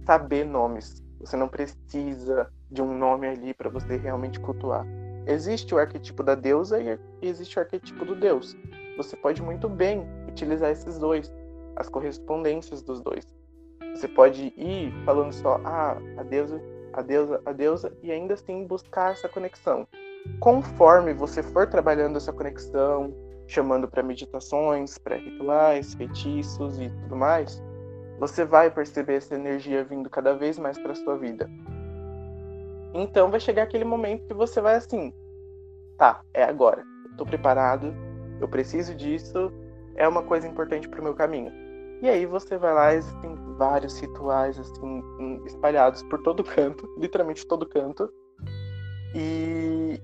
saber 0.05 0.45
nomes, 0.45 1.03
você 1.19 1.37
não 1.37 1.47
precisa 1.47 2.51
de 2.73 2.81
um 2.81 2.97
nome 2.97 3.27
ali 3.27 3.53
para 3.53 3.69
você 3.69 3.95
realmente 3.97 4.39
cultuar. 4.39 4.85
existe 5.25 5.73
o 5.73 5.77
arquetipo 5.77 6.21
da 6.23 6.35
deusa 6.35 6.81
e 6.81 6.99
existe 7.21 7.57
o 7.57 7.61
arquetipo 7.61 8.03
do 8.03 8.15
deus. 8.15 8.57
Você 8.97 9.15
pode 9.15 9.41
muito 9.41 9.69
bem 9.69 10.05
utilizar 10.27 10.71
esses 10.71 10.97
dois, 10.99 11.31
as 11.75 11.87
correspondências 11.87 12.81
dos 12.81 12.99
dois. 12.99 13.25
Você 13.95 14.07
pode 14.07 14.53
ir 14.57 14.91
falando 15.05 15.31
só, 15.31 15.61
ah, 15.63 15.97
a 16.17 16.23
deusa, 16.23 16.61
a 16.91 17.01
deusa, 17.01 17.41
a 17.45 17.51
deusa, 17.53 17.97
e 18.01 18.11
ainda 18.11 18.33
assim 18.33 18.65
buscar 18.65 19.13
essa 19.13 19.29
conexão. 19.29 19.87
Conforme 20.39 21.13
você 21.13 21.43
for 21.43 21.67
trabalhando 21.67 22.17
essa 22.17 22.33
conexão, 22.33 23.13
chamando 23.47 23.87
para 23.87 24.01
meditações, 24.01 24.97
para 24.97 25.15
rituais, 25.15 25.93
feitiços 25.93 26.79
e 26.79 26.89
tudo 26.89 27.15
mais, 27.15 27.61
você 28.19 28.43
vai 28.45 28.71
perceber 28.71 29.15
essa 29.15 29.35
energia 29.35 29.83
vindo 29.83 30.09
cada 30.09 30.33
vez 30.33 30.57
mais 30.57 30.77
para 30.79 30.95
sua 30.95 31.17
vida. 31.17 31.49
Então 32.93 33.31
vai 33.31 33.39
chegar 33.39 33.63
aquele 33.63 33.83
momento 33.83 34.27
que 34.27 34.33
você 34.33 34.61
vai 34.61 34.75
assim, 34.75 35.13
tá, 35.97 36.21
é 36.33 36.43
agora. 36.43 36.83
Eu 37.09 37.17
tô 37.17 37.25
preparado, 37.25 37.93
eu 38.39 38.47
preciso 38.47 38.93
disso, 38.93 39.51
é 39.95 40.07
uma 40.07 40.23
coisa 40.23 40.47
importante 40.47 40.87
para 40.87 41.01
o 41.01 41.03
meu 41.03 41.13
caminho. 41.13 41.51
E 42.01 42.09
aí 42.09 42.25
você 42.25 42.57
vai 42.57 42.73
lá, 42.73 42.93
existem 42.93 43.35
vários 43.57 43.97
rituais 43.99 44.59
assim 44.59 45.01
espalhados 45.45 46.03
por 46.03 46.21
todo 46.21 46.43
canto, 46.45 46.87
literalmente 46.97 47.47
todo 47.47 47.67
canto. 47.67 48.11
E 49.15 50.01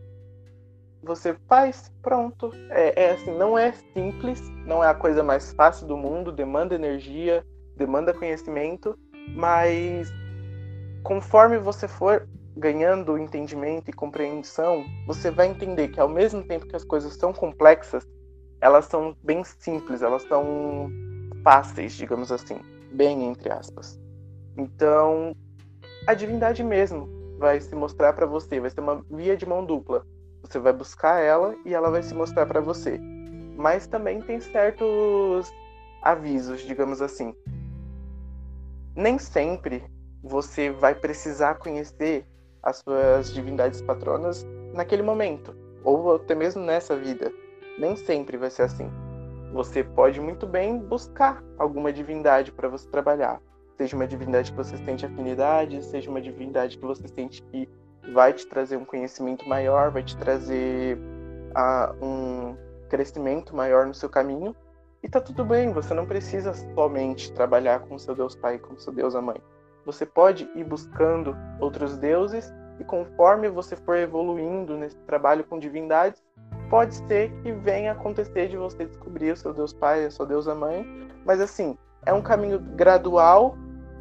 você 1.04 1.36
faz, 1.48 1.92
pronto. 2.02 2.52
É, 2.70 3.04
é, 3.04 3.12
assim, 3.12 3.38
não 3.38 3.58
é 3.58 3.72
simples, 3.94 4.42
não 4.66 4.84
é 4.84 4.88
a 4.88 4.94
coisa 4.94 5.24
mais 5.24 5.52
fácil 5.54 5.88
do 5.88 5.98
mundo, 5.98 6.32
demanda 6.32 6.76
energia, 6.76 7.46
demanda 7.76 8.14
conhecimento, 8.14 8.98
mas 9.36 10.10
conforme 11.04 11.58
você 11.58 11.88
for 11.88 12.28
ganhando 12.56 13.18
entendimento 13.18 13.90
e 13.90 13.94
compreensão, 13.94 14.84
você 15.06 15.32
vai 15.32 15.48
entender 15.48 15.90
que 15.90 16.00
ao 16.00 16.10
mesmo 16.10 16.44
tempo 16.44 16.68
que 16.68 16.76
as 16.76 16.84
coisas 16.84 17.14
são 17.16 17.32
complexas, 17.32 18.08
elas 18.62 18.86
são 18.86 19.16
bem 19.24 19.44
simples, 19.44 20.02
elas 20.02 20.24
são 20.24 20.90
fáceis, 21.44 21.94
digamos 21.94 22.32
assim, 22.32 22.60
bem 22.92 23.24
entre 23.24 23.52
aspas. 23.52 24.00
Então, 24.58 25.36
a 26.06 26.14
divindade 26.14 26.64
mesmo 26.64 27.08
vai 27.38 27.62
se 27.62 27.74
mostrar 27.74 28.14
para 28.14 28.26
você, 28.26 28.60
vai 28.60 28.70
ser 28.70 28.82
uma 28.82 29.04
via 29.10 29.38
de 29.38 29.46
mão 29.46 29.66
dupla. 29.66 30.06
Você 30.42 30.60
vai 30.60 30.74
buscar 30.74 31.22
ela 31.22 31.56
e 31.66 31.74
ela 31.74 31.90
vai 31.90 32.04
se 32.04 32.14
mostrar 32.14 32.46
para 32.46 32.60
você. 32.60 33.00
Mas 33.56 33.88
também 33.88 34.22
tem 34.22 34.40
certos 34.40 35.52
avisos, 36.02 36.62
digamos 36.62 37.02
assim. 37.02 37.34
Nem 38.96 39.18
sempre 39.18 39.84
você 40.22 40.70
vai 40.70 40.96
precisar 40.96 41.56
conhecer 41.56 42.26
as 42.64 42.78
suas 42.78 43.34
divindades 43.34 43.82
patronas 43.82 44.46
naquele 44.74 45.04
momento, 45.04 45.56
ou 45.84 46.16
até 46.16 46.36
mesmo 46.36 46.62
nessa 46.64 46.96
vida. 46.96 47.32
Nem 47.78 47.96
sempre 47.96 48.38
vai 48.38 48.50
ser 48.50 48.64
assim. 48.64 48.90
Você 49.54 49.84
pode 49.84 50.20
muito 50.20 50.46
bem 50.46 50.78
buscar 50.78 51.44
alguma 51.58 51.92
divindade 51.92 52.52
para 52.52 52.68
você 52.68 52.88
trabalhar. 52.90 53.42
Seja 53.78 53.96
uma 53.96 54.06
divindade 54.06 54.52
que 54.52 54.58
você 54.58 54.78
sente 54.78 55.06
afinidade, 55.06 55.84
seja 55.86 56.10
uma 56.10 56.22
divindade 56.22 56.78
que 56.78 56.86
você 56.86 57.08
sente 57.08 57.42
que 57.44 57.68
vai 58.14 58.34
te 58.34 58.46
trazer 58.48 58.78
um 58.78 58.86
conhecimento 58.86 59.48
maior, 59.48 59.92
vai 59.92 60.04
te 60.04 60.18
trazer 60.18 60.98
uh, 60.98 62.06
um 62.06 62.58
crescimento 62.90 63.56
maior 63.56 63.86
no 63.86 63.94
seu 63.94 64.10
caminho. 64.10 64.56
E 65.02 65.08
tá 65.08 65.22
tudo 65.22 65.46
bem, 65.46 65.72
você 65.72 65.94
não 65.94 66.06
precisa 66.06 66.54
somente 66.76 67.32
trabalhar 67.32 67.80
com 67.80 67.98
seu 67.98 68.14
Deus 68.14 68.36
Pai, 68.36 68.60
com 68.60 68.78
seu 68.78 68.92
Deus 68.92 69.16
a 69.16 69.22
Mãe. 69.22 69.42
Você 69.90 70.06
pode 70.06 70.48
ir 70.54 70.64
buscando 70.64 71.36
outros 71.60 71.98
deuses 71.98 72.54
e 72.80 72.84
conforme 72.84 73.50
você 73.50 73.76
for 73.76 73.98
evoluindo 73.98 74.78
nesse 74.78 74.96
trabalho 74.98 75.44
com 75.44 75.58
divindades, 75.58 76.22
pode 76.70 76.94
ser 76.94 77.32
que 77.42 77.52
venha 77.52 77.94
acontecer 77.94 78.50
de 78.50 78.56
você 78.56 78.86
descobrir 78.86 79.32
o 79.32 79.36
seu 79.36 79.52
Deus 79.52 79.74
Pai, 79.74 80.06
a 80.06 80.12
sua 80.12 80.28
Deusa 80.28 80.54
Mãe, 80.54 80.86
mas 81.26 81.42
assim, 81.42 81.76
é 82.06 82.14
um 82.14 82.22
caminho 82.22 82.60
gradual 82.60 83.58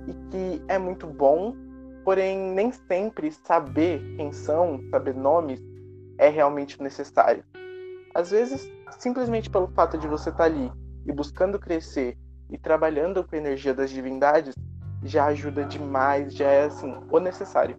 e 0.07 0.12
que 0.31 0.62
é 0.68 0.77
muito 0.77 1.07
bom, 1.07 1.57
porém 2.05 2.38
nem 2.38 2.70
sempre 2.70 3.33
saber 3.33 3.98
quem 4.18 4.31
são, 4.31 4.83
saber 4.90 5.14
nomes, 5.14 5.59
é 6.18 6.29
realmente 6.29 6.83
necessário. 6.83 7.42
Às 8.14 8.31
vezes, 8.31 8.70
simplesmente 8.98 9.48
pelo 9.48 9.68
fato 9.68 9.96
de 9.96 10.07
você 10.07 10.29
estar 10.29 10.44
ali 10.44 10.70
e 11.07 11.12
buscando 11.12 11.59
crescer 11.59 12.14
e 12.51 12.59
trabalhando 12.59 13.24
com 13.24 13.35
a 13.35 13.38
energia 13.38 13.72
das 13.72 13.88
divindades, 13.88 14.55
já 15.02 15.26
ajuda 15.26 15.64
demais, 15.64 16.34
já 16.34 16.50
é 16.50 16.64
assim, 16.64 16.92
o 17.11 17.18
necessário. 17.18 17.78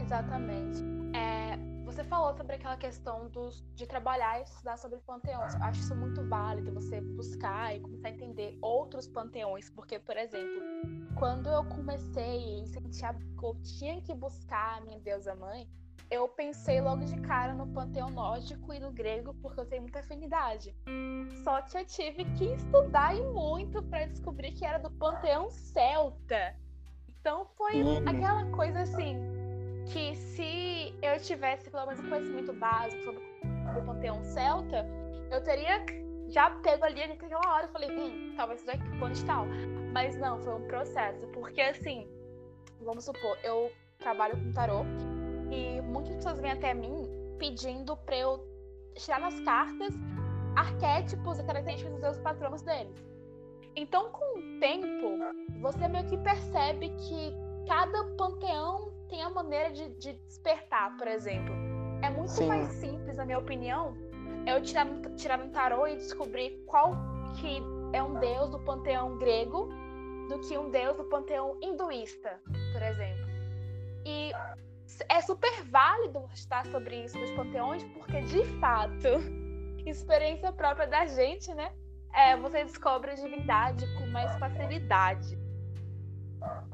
Exatamente. 0.00 0.82
É, 1.14 1.56
você 1.84 2.02
falou 2.04 2.34
sobre 2.34 2.56
aquela 2.56 2.76
questão 2.76 3.28
dos, 3.28 3.64
de 3.74 3.86
trabalhar 3.86 4.40
e 4.40 4.42
estudar 4.42 4.76
sobre 4.76 4.98
panteões. 4.98 5.54
Eu 5.54 5.62
acho 5.62 5.80
isso 5.80 5.94
muito 5.94 6.26
válido, 6.28 6.72
você 6.72 7.00
buscar 7.00 7.76
e 7.76 7.80
começar 7.80 8.08
a 8.08 8.10
entender 8.10 8.58
outros 8.60 9.06
panteões. 9.06 9.70
Porque, 9.70 9.98
por 9.98 10.16
exemplo, 10.16 10.60
quando 11.16 11.48
eu 11.48 11.64
comecei 11.64 12.62
e 12.62 12.66
sentia 12.66 13.14
que 13.14 13.44
eu 13.44 13.54
tinha 13.62 14.00
que 14.02 14.14
buscar 14.14 14.78
a 14.78 14.80
minha 14.80 14.98
deusa 14.98 15.34
mãe, 15.34 15.68
eu 16.10 16.26
pensei 16.28 16.80
logo 16.80 17.04
de 17.04 17.16
cara 17.20 17.54
no 17.54 17.66
panteão 17.68 18.10
nórdico 18.10 18.74
e 18.74 18.80
no 18.80 18.90
grego, 18.90 19.32
porque 19.40 19.60
eu 19.60 19.66
tenho 19.66 19.82
muita 19.82 20.00
afinidade. 20.00 20.74
Só 21.44 21.62
que 21.62 21.78
eu 21.78 21.84
tive 21.86 22.24
que 22.36 22.46
estudar 22.46 23.16
e 23.16 23.22
muito 23.22 23.82
para 23.84 24.06
descobrir 24.06 24.52
que 24.52 24.64
era 24.64 24.78
do 24.78 24.90
panteão 24.90 25.48
celta. 25.50 26.56
Então 27.08 27.46
foi 27.56 27.82
uhum. 27.82 28.08
aquela 28.08 28.44
coisa 28.50 28.80
assim, 28.80 29.18
que 29.92 30.16
se 30.16 30.94
eu 31.00 31.20
tivesse 31.20 31.70
pelo 31.70 31.86
menos 31.86 32.00
um 32.00 32.08
conhecimento 32.08 32.52
básico 32.54 33.04
sobre 33.04 33.22
o 33.78 33.84
panteão 33.84 34.24
celta, 34.24 34.84
eu 35.30 35.40
teria 35.42 35.84
já 36.28 36.50
pego 36.62 36.84
ali 36.84 37.06
naquela 37.06 37.40
hora 37.54 37.66
e 37.66 37.72
falei, 37.72 37.90
hum, 37.90 38.34
talvez 38.36 38.60
seja 38.60 38.72
aqui 38.72 39.24
tal. 39.26 39.46
Mas 39.92 40.16
não, 40.16 40.40
foi 40.40 40.54
um 40.54 40.66
processo. 40.66 41.26
Porque 41.28 41.60
assim, 41.60 42.08
vamos 42.80 43.04
supor, 43.04 43.36
eu 43.44 43.70
trabalho 43.98 44.36
com 44.36 44.52
tarô 44.52 44.84
e 45.50 45.80
muitas 45.82 46.16
pessoas 46.16 46.40
vêm 46.40 46.52
até 46.52 46.74
mim 46.74 47.08
pedindo 47.38 47.96
pra 47.98 48.16
eu 48.16 48.46
tirar 48.94 49.20
nas 49.20 49.38
cartas 49.40 49.94
arquétipos 50.56 51.38
e 51.38 51.44
características 51.44 51.92
dos 51.92 52.00
seus 52.00 52.18
patronos 52.18 52.62
deles. 52.62 52.96
Então, 53.76 54.10
com 54.10 54.38
o 54.38 54.60
tempo, 54.60 55.18
você 55.60 55.88
meio 55.88 56.06
que 56.06 56.18
percebe 56.18 56.88
que 56.90 57.32
cada 57.66 58.04
panteão 58.16 58.92
tem 59.08 59.22
a 59.22 59.30
maneira 59.30 59.70
de, 59.70 59.88
de 59.90 60.12
despertar, 60.12 60.96
por 60.96 61.06
exemplo. 61.06 61.54
É 62.02 62.10
muito 62.10 62.30
Sim. 62.30 62.46
mais 62.46 62.66
simples, 62.74 63.16
na 63.16 63.24
minha 63.24 63.38
opinião, 63.38 63.94
eu 64.46 64.60
tirar, 64.62 64.86
tirar 65.16 65.40
um 65.40 65.50
tarô 65.50 65.86
e 65.86 65.96
descobrir 65.96 66.62
qual 66.66 66.94
que 67.40 67.62
é 67.92 68.02
um 68.02 68.14
deus 68.14 68.50
do 68.50 68.58
panteão 68.60 69.18
grego 69.18 69.68
do 70.28 70.38
que 70.40 70.56
um 70.56 70.70
deus 70.70 70.96
do 70.96 71.04
panteão 71.04 71.56
hinduísta, 71.60 72.40
por 72.72 72.82
exemplo. 72.82 73.26
E 74.04 74.32
é 75.08 75.20
super 75.20 75.62
válido 75.64 76.24
estar 76.34 76.66
sobre 76.66 77.04
isso 77.04 77.18
nos 77.18 77.30
panteões, 77.32 77.82
porque 77.94 78.20
de 78.22 78.44
fato, 78.58 79.08
experiência 79.86 80.52
própria 80.52 80.86
da 80.86 81.06
gente, 81.06 81.52
né? 81.54 81.72
É, 82.14 82.36
você 82.36 82.64
descobre 82.64 83.12
a 83.12 83.14
divindade 83.14 83.86
com 83.94 84.06
mais 84.06 84.36
facilidade. 84.38 85.38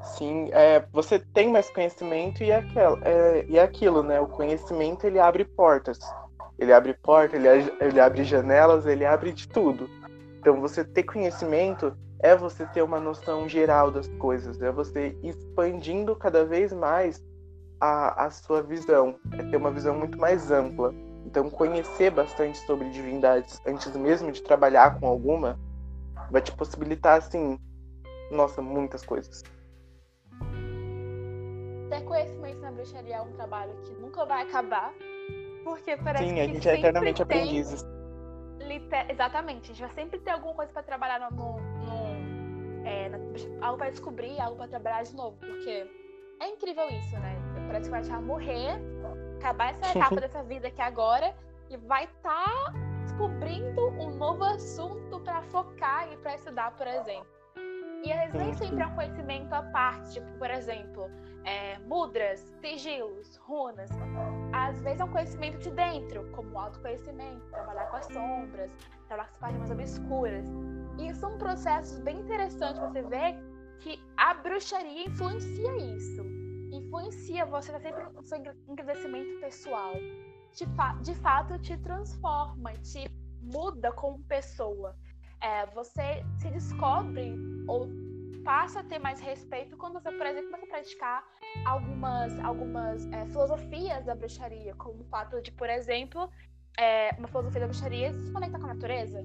Sim, 0.01 0.49
é, 0.51 0.85
você 0.91 1.19
tem 1.19 1.51
mais 1.51 1.69
conhecimento 1.69 2.43
e, 2.43 2.51
aquela, 2.51 2.99
é, 3.03 3.45
e 3.47 3.57
é 3.57 3.61
aquilo, 3.61 4.01
né? 4.01 4.19
O 4.19 4.27
conhecimento 4.27 5.05
ele 5.05 5.19
abre 5.19 5.43
portas. 5.43 5.99
Ele 6.57 6.73
abre 6.73 6.93
portas, 6.93 7.43
ele, 7.43 7.71
ele 7.79 7.99
abre 7.99 8.23
janelas, 8.23 8.85
ele 8.85 9.05
abre 9.05 9.31
de 9.31 9.47
tudo. 9.47 9.89
Então 10.39 10.59
você 10.59 10.83
ter 10.83 11.03
conhecimento 11.03 11.95
é 12.19 12.35
você 12.35 12.65
ter 12.65 12.81
uma 12.81 12.99
noção 12.99 13.47
geral 13.47 13.91
das 13.91 14.07
coisas, 14.07 14.61
é 14.61 14.71
você 14.71 15.15
expandindo 15.21 16.15
cada 16.15 16.45
vez 16.45 16.73
mais 16.73 17.23
a, 17.79 18.25
a 18.25 18.31
sua 18.31 18.61
visão, 18.61 19.19
é 19.33 19.43
ter 19.43 19.57
uma 19.57 19.71
visão 19.71 19.97
muito 19.97 20.17
mais 20.17 20.51
ampla. 20.51 20.93
Então 21.25 21.49
conhecer 21.49 22.09
bastante 22.11 22.57
sobre 22.59 22.89
divindades 22.89 23.61
antes 23.65 23.93
mesmo 23.95 24.31
de 24.31 24.41
trabalhar 24.41 24.99
com 24.99 25.07
alguma 25.07 25.59
vai 26.31 26.41
te 26.41 26.51
possibilitar 26.53 27.17
assim, 27.17 27.59
nossa, 28.31 28.61
muitas 28.61 29.05
coisas 29.05 29.43
ter 31.89 32.03
conhecimento 32.03 32.59
na 32.59 32.71
bruxaria 32.71 33.15
é 33.15 33.21
um 33.21 33.31
trabalho 33.33 33.73
que 33.83 33.93
nunca 33.93 34.25
vai 34.25 34.43
acabar. 34.43 34.93
Porque 35.63 35.97
parece 35.97 36.25
Sim, 36.25 36.35
que. 36.35 36.41
a 36.41 36.47
gente 36.47 36.69
é 36.69 36.79
eternamente 36.79 37.25
tem... 37.25 37.39
aprendizes. 37.39 37.85
Liter... 38.59 39.09
Exatamente, 39.09 39.71
a 39.71 39.73
gente 39.73 39.81
vai 39.81 39.91
sempre 39.91 40.19
ter 40.19 40.31
alguma 40.31 40.53
coisa 40.53 40.71
para 40.71 40.83
trabalhar 40.83 41.19
no. 41.19 41.31
no... 41.31 42.85
É, 42.85 43.09
na... 43.09 43.17
algo 43.65 43.77
para 43.77 43.89
descobrir, 43.89 44.39
algo 44.39 44.57
para 44.57 44.67
trabalhar 44.67 45.03
de 45.03 45.15
novo. 45.15 45.37
Porque 45.37 45.89
é 46.39 46.47
incrível 46.47 46.87
isso, 46.89 47.17
né? 47.19 47.46
Que 47.67 47.89
vai 47.89 48.21
morrer, 48.21 48.79
acabar 49.37 49.71
essa 49.71 49.97
etapa 49.97 50.15
dessa 50.21 50.43
vida 50.43 50.67
aqui 50.67 50.81
agora 50.81 51.35
e 51.69 51.77
vai 51.77 52.05
estar 52.05 52.45
tá 52.45 52.73
descobrindo 53.03 53.89
um 53.91 54.15
novo 54.15 54.43
assunto 54.43 55.19
para 55.19 55.41
focar 55.43 56.11
e 56.11 56.17
para 56.17 56.35
estudar, 56.35 56.71
por 56.71 56.87
exemplo. 56.87 57.27
E 58.03 58.11
às 58.11 58.31
vezes 58.31 58.33
nem 58.35 58.53
sempre 58.53 58.83
é 58.83 58.87
um 58.87 58.95
conhecimento 58.95 59.53
à 59.53 59.61
parte, 59.63 60.13
tipo, 60.13 60.31
por 60.37 60.49
exemplo, 60.49 61.09
é, 61.43 61.79
mudras, 61.79 62.39
sigilos, 62.61 63.37
runas. 63.37 63.89
Às 64.53 64.81
vezes 64.81 64.99
é 64.99 65.03
um 65.03 65.11
conhecimento 65.11 65.57
de 65.57 65.71
dentro, 65.71 66.29
como 66.31 66.57
autoconhecimento, 66.57 67.41
trabalhar 67.49 67.85
com 67.87 67.97
as 67.97 68.05
sombras, 68.05 68.71
trabalhar 69.07 69.29
com 69.29 69.33
as 69.33 69.39
partes 69.39 69.57
mais 69.59 69.71
obscuras. 69.71 70.45
E 70.99 71.13
são 71.15 71.37
processos 71.37 71.99
bem 71.99 72.19
interessantes 72.19 72.79
você 72.79 73.01
ver 73.01 73.37
que 73.79 74.01
a 74.17 74.33
bruxaria 74.33 75.07
influencia 75.07 75.77
isso. 75.77 76.23
Influencia 76.71 77.45
você 77.45 77.71
tá 77.71 77.79
sempre 77.79 78.03
no 78.03 78.23
seu 78.23 78.37
engrandecimento 78.67 79.39
pessoal. 79.39 79.93
De, 80.53 80.65
fa 80.75 80.93
de 81.01 81.13
fato, 81.15 81.59
te 81.59 81.77
transforma, 81.77 82.73
te 82.73 83.09
muda 83.41 83.91
como 83.91 84.23
pessoa. 84.23 84.95
É, 85.41 85.65
você 85.67 86.23
se 86.39 86.49
descobre 86.49 87.35
ou 87.67 87.87
passa 88.43 88.79
a 88.79 88.83
ter 88.83 88.97
mais 88.97 89.19
respeito 89.19 89.75
quando 89.77 89.93
você, 89.93 90.11
por 90.11 90.25
exemplo, 90.25 90.49
começa 90.49 90.65
a 90.65 90.69
praticar 90.69 91.23
algumas, 91.65 92.39
algumas 92.39 93.05
é, 93.11 93.25
filosofias 93.27 94.05
da 94.05 94.15
bruxaria, 94.15 94.73
como 94.75 95.01
o 95.01 95.05
fato 95.05 95.41
de, 95.41 95.51
por 95.51 95.69
exemplo, 95.69 96.29
é, 96.77 97.13
uma 97.17 97.27
filosofia 97.27 97.61
da 97.61 97.67
bruxaria 97.67 98.13
se 98.13 98.31
conecta 98.31 98.57
com 98.57 98.65
a 98.65 98.73
natureza. 98.73 99.21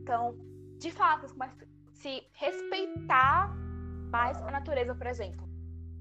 Então, 0.00 0.36
de 0.78 0.90
fato, 0.90 1.28
você 1.28 1.34
começa 1.34 1.54
a 1.54 1.92
se 1.92 2.26
respeitar 2.32 3.54
mais 4.10 4.40
a 4.42 4.50
natureza, 4.50 4.94
por 4.94 5.06
exemplo. 5.06 5.48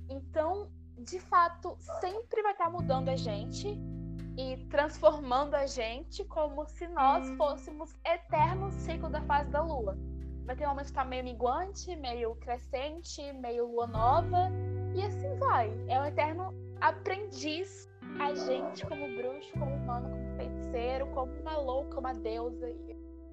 Então, 0.09 0.71
de 1.05 1.19
fato, 1.19 1.75
sempre 1.99 2.41
vai 2.41 2.51
estar 2.51 2.69
mudando 2.69 3.09
a 3.09 3.15
gente 3.15 3.79
e 4.37 4.57
transformando 4.69 5.55
a 5.55 5.65
gente 5.65 6.23
como 6.25 6.65
se 6.65 6.87
nós 6.87 7.29
fôssemos 7.37 7.95
eterno 8.05 8.71
ciclo 8.71 9.09
da 9.09 9.21
fase 9.21 9.49
da 9.49 9.61
lua. 9.61 9.97
Vai 10.45 10.55
ter 10.55 10.65
um 10.65 10.69
momento 10.69 10.87
que 10.87 10.93
tá 10.93 11.05
meio 11.05 11.23
minguante, 11.23 11.95
meio 11.95 12.35
crescente, 12.35 13.21
meio 13.33 13.67
lua 13.67 13.87
nova, 13.87 14.49
e 14.95 15.01
assim 15.01 15.35
vai. 15.35 15.71
É 15.87 15.99
um 15.99 16.05
eterno 16.05 16.53
aprendiz 16.79 17.89
a 18.19 18.33
gente 18.33 18.85
como 18.85 19.07
bruxo, 19.15 19.51
como 19.53 19.75
humano, 19.75 20.09
como 20.09 20.35
feiticeiro, 20.35 21.07
como 21.07 21.31
uma 21.39 21.57
louca, 21.57 21.99
uma 21.99 22.13
deusa. 22.13 22.67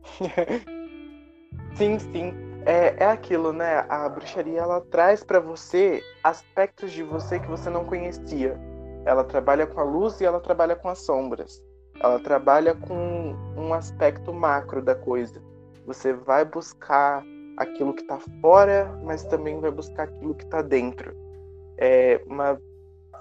sim, 1.75 1.99
sim. 1.99 2.48
É, 2.67 3.05
é 3.05 3.07
aquilo, 3.07 3.53
né? 3.53 3.85
A 3.89 4.09
bruxaria 4.09 4.61
ela 4.61 4.81
traz 4.81 5.23
para 5.23 5.41
você 5.41 6.03
aspectos 6.23 6.93
de 6.93 7.03
você 7.03 7.39
que 7.39 7.47
você 7.47 7.71
não 7.71 7.85
conhecia. 7.85 8.59
Ela 9.05 9.25
trabalha 9.25 9.67
com 9.67 9.81
a 9.81 9.85
luz 9.85 10.21
e 10.21 10.25
ela 10.25 10.41
trabalha 10.41 10.77
com 10.77 10.89
as 10.89 10.99
sombras. 10.99 11.63
Ela 12.01 12.19
trabalha 12.21 12.75
com 12.75 13.35
um 13.57 13.73
aspecto 13.73 14.33
macro 14.33 14.83
da 14.83 14.95
coisa. 14.95 15.43
Você 15.87 16.13
vai 16.13 16.45
buscar 16.45 17.25
aquilo 17.57 17.95
que 17.95 18.03
está 18.03 18.19
fora, 18.41 18.93
mas 19.03 19.25
também 19.25 19.61
vai 19.61 19.71
buscar 19.71 20.05
aquilo 20.05 20.35
que 20.35 20.45
está 20.45 20.63
dentro. 20.63 21.15
É 21.79 22.21
uma 22.27 22.59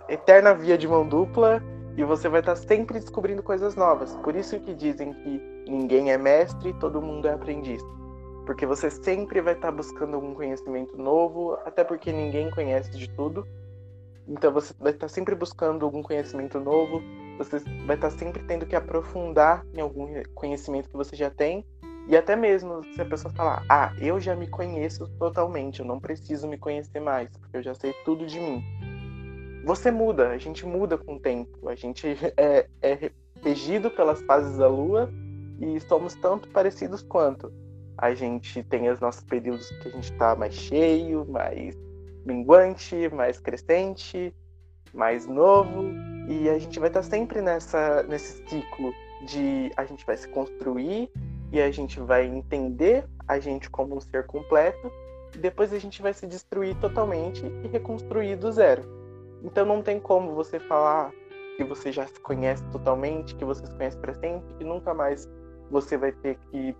eterna 0.10 0.54
via 0.54 0.78
de 0.78 0.88
mão 0.88 1.08
dupla 1.08 1.62
e 1.96 2.04
você 2.04 2.30
vai 2.30 2.42
estar 2.42 2.54
tá 2.54 2.62
sempre 2.62 3.00
descobrindo 3.00 3.42
coisas 3.42 3.76
novas. 3.76 4.16
Por 4.18 4.36
isso 4.36 4.60
que 4.60 4.74
dizem 4.74 5.14
que 5.14 5.42
ninguém 5.68 6.12
é 6.12 6.18
mestre, 6.18 6.74
todo 6.74 7.02
mundo 7.02 7.28
é 7.28 7.34
aprendiz. 7.34 7.82
Porque 8.48 8.66
você 8.66 8.90
sempre 8.90 9.42
vai 9.42 9.54
estar 9.54 9.68
tá 9.68 9.76
buscando 9.76 10.16
algum 10.16 10.34
conhecimento 10.34 10.98
novo, 10.98 11.56
até 11.66 11.84
porque 11.84 12.14
ninguém 12.14 12.50
conhece 12.50 12.90
de 12.92 13.10
tudo. 13.10 13.46
Então 14.26 14.54
você 14.54 14.74
vai 14.80 14.94
estar 14.94 15.10
sempre 15.10 15.36
buscando 15.36 15.84
algum 15.84 16.02
conhecimento 16.02 16.58
novo, 16.58 17.04
você 17.38 17.60
vai 17.86 17.98
estar 17.98 18.10
sempre 18.10 18.42
tendo 18.44 18.66
que 18.66 18.76
aprofundar 18.76 19.66
em 19.74 19.82
algum 19.82 20.08
conhecimento 20.34 20.90
que 20.90 20.96
você 20.96 21.14
já 21.14 21.30
tem. 21.30 21.66
E 22.08 22.16
até 22.16 22.38
mesmo 22.38 22.86
se 22.96 23.02
a 23.02 23.06
pessoa 23.06 23.34
falar, 23.34 23.66
ah, 23.70 23.94
eu 24.00 24.18
já 24.18 24.34
me 24.34 24.48
conheço 24.48 25.10
totalmente, 25.20 25.82
eu 25.82 25.86
não 25.86 26.00
preciso 26.00 26.48
me 26.48 26.58
conhecer 26.58 27.02
mais, 27.02 27.30
porque 27.38 27.58
eu 27.58 27.64
já 27.64 27.76
sei 27.76 27.94
tudo 28.06 28.26
de 28.26 28.40
mim. 28.40 28.64
Você 29.66 29.92
muda, 29.92 30.30
a 30.30 30.38
gente 30.38 30.66
muda 30.66 30.98
com 30.98 31.16
o 31.16 31.20
tempo, 31.20 31.68
a 31.68 31.76
gente 31.76 32.08
é, 32.38 32.66
é 32.82 33.12
regido 33.44 33.92
pelas 33.92 34.22
fases 34.22 34.58
da 34.58 34.70
lua 34.70 35.12
e 35.60 35.82
somos 35.82 36.16
tanto 36.16 36.48
parecidos 36.48 37.02
quanto. 37.02 37.52
A 37.98 38.14
gente 38.14 38.64
tem 38.64 38.90
os 38.90 39.00
nossos 39.00 39.24
períodos 39.24 39.70
que 39.70 39.88
a 39.88 39.92
gente 39.92 40.12
está 40.12 40.36
mais 40.36 40.54
cheio, 40.54 41.26
mais 41.30 41.76
minguante, 42.26 43.10
mais 43.10 43.40
crescente, 43.40 44.34
mais 44.94 45.26
novo, 45.26 45.86
e 46.28 46.50
a 46.50 46.60
gente 46.60 46.80
vai 46.80 46.90
estar 46.90 47.04
sempre 47.04 47.42
nessa 47.42 48.04
nesse 48.04 48.46
ciclo 48.48 48.94
de 49.26 49.72
a 49.76 49.86
gente 49.86 50.06
vai 50.06 50.18
se 50.18 50.28
construir 50.28 51.10
e 51.52 51.62
a 51.62 51.72
gente 51.72 52.00
vai 52.00 52.26
entender 52.26 53.06
a 53.28 53.40
gente 53.40 53.70
como 53.70 53.96
um 53.96 54.00
ser 54.00 54.26
completo, 54.26 54.92
e 55.36 55.38
depois 55.38 55.74
a 55.74 55.80
gente 55.80 56.02
vai 56.02 56.14
se 56.14 56.28
destruir 56.28 56.76
totalmente 56.78 57.46
e 57.64 57.68
reconstruir 57.68 58.36
do 58.36 58.52
zero. 58.52 58.84
Então 59.44 59.66
não 59.66 59.82
tem 59.82 60.00
como 60.00 60.34
você 60.34 60.60
falar 60.60 61.12
que 61.56 61.64
você 61.64 61.92
já 61.92 62.06
se 62.06 62.20
conhece 62.20 62.64
totalmente, 62.66 63.36
que 63.36 63.44
você 63.44 63.66
se 63.66 63.74
conhece 63.74 63.98
para 63.98 64.14
sempre, 64.14 64.54
que 64.58 64.64
nunca 64.64 64.94
mais 64.94 65.28
você 65.70 65.98
vai 65.98 66.12
ter 66.12 66.38
que 66.52 66.76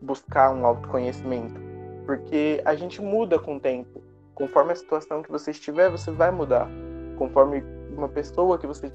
buscar 0.00 0.50
um 0.52 0.64
autoconhecimento, 0.66 1.60
porque 2.06 2.62
a 2.64 2.74
gente 2.74 3.00
muda 3.00 3.38
com 3.38 3.56
o 3.56 3.60
tempo. 3.60 4.02
Conforme 4.34 4.72
a 4.72 4.76
situação 4.76 5.22
que 5.22 5.30
você 5.30 5.52
estiver, 5.52 5.90
você 5.90 6.10
vai 6.10 6.30
mudar. 6.30 6.68
Conforme 7.16 7.62
uma 7.96 8.08
pessoa 8.08 8.58
que 8.58 8.66
você 8.66 8.92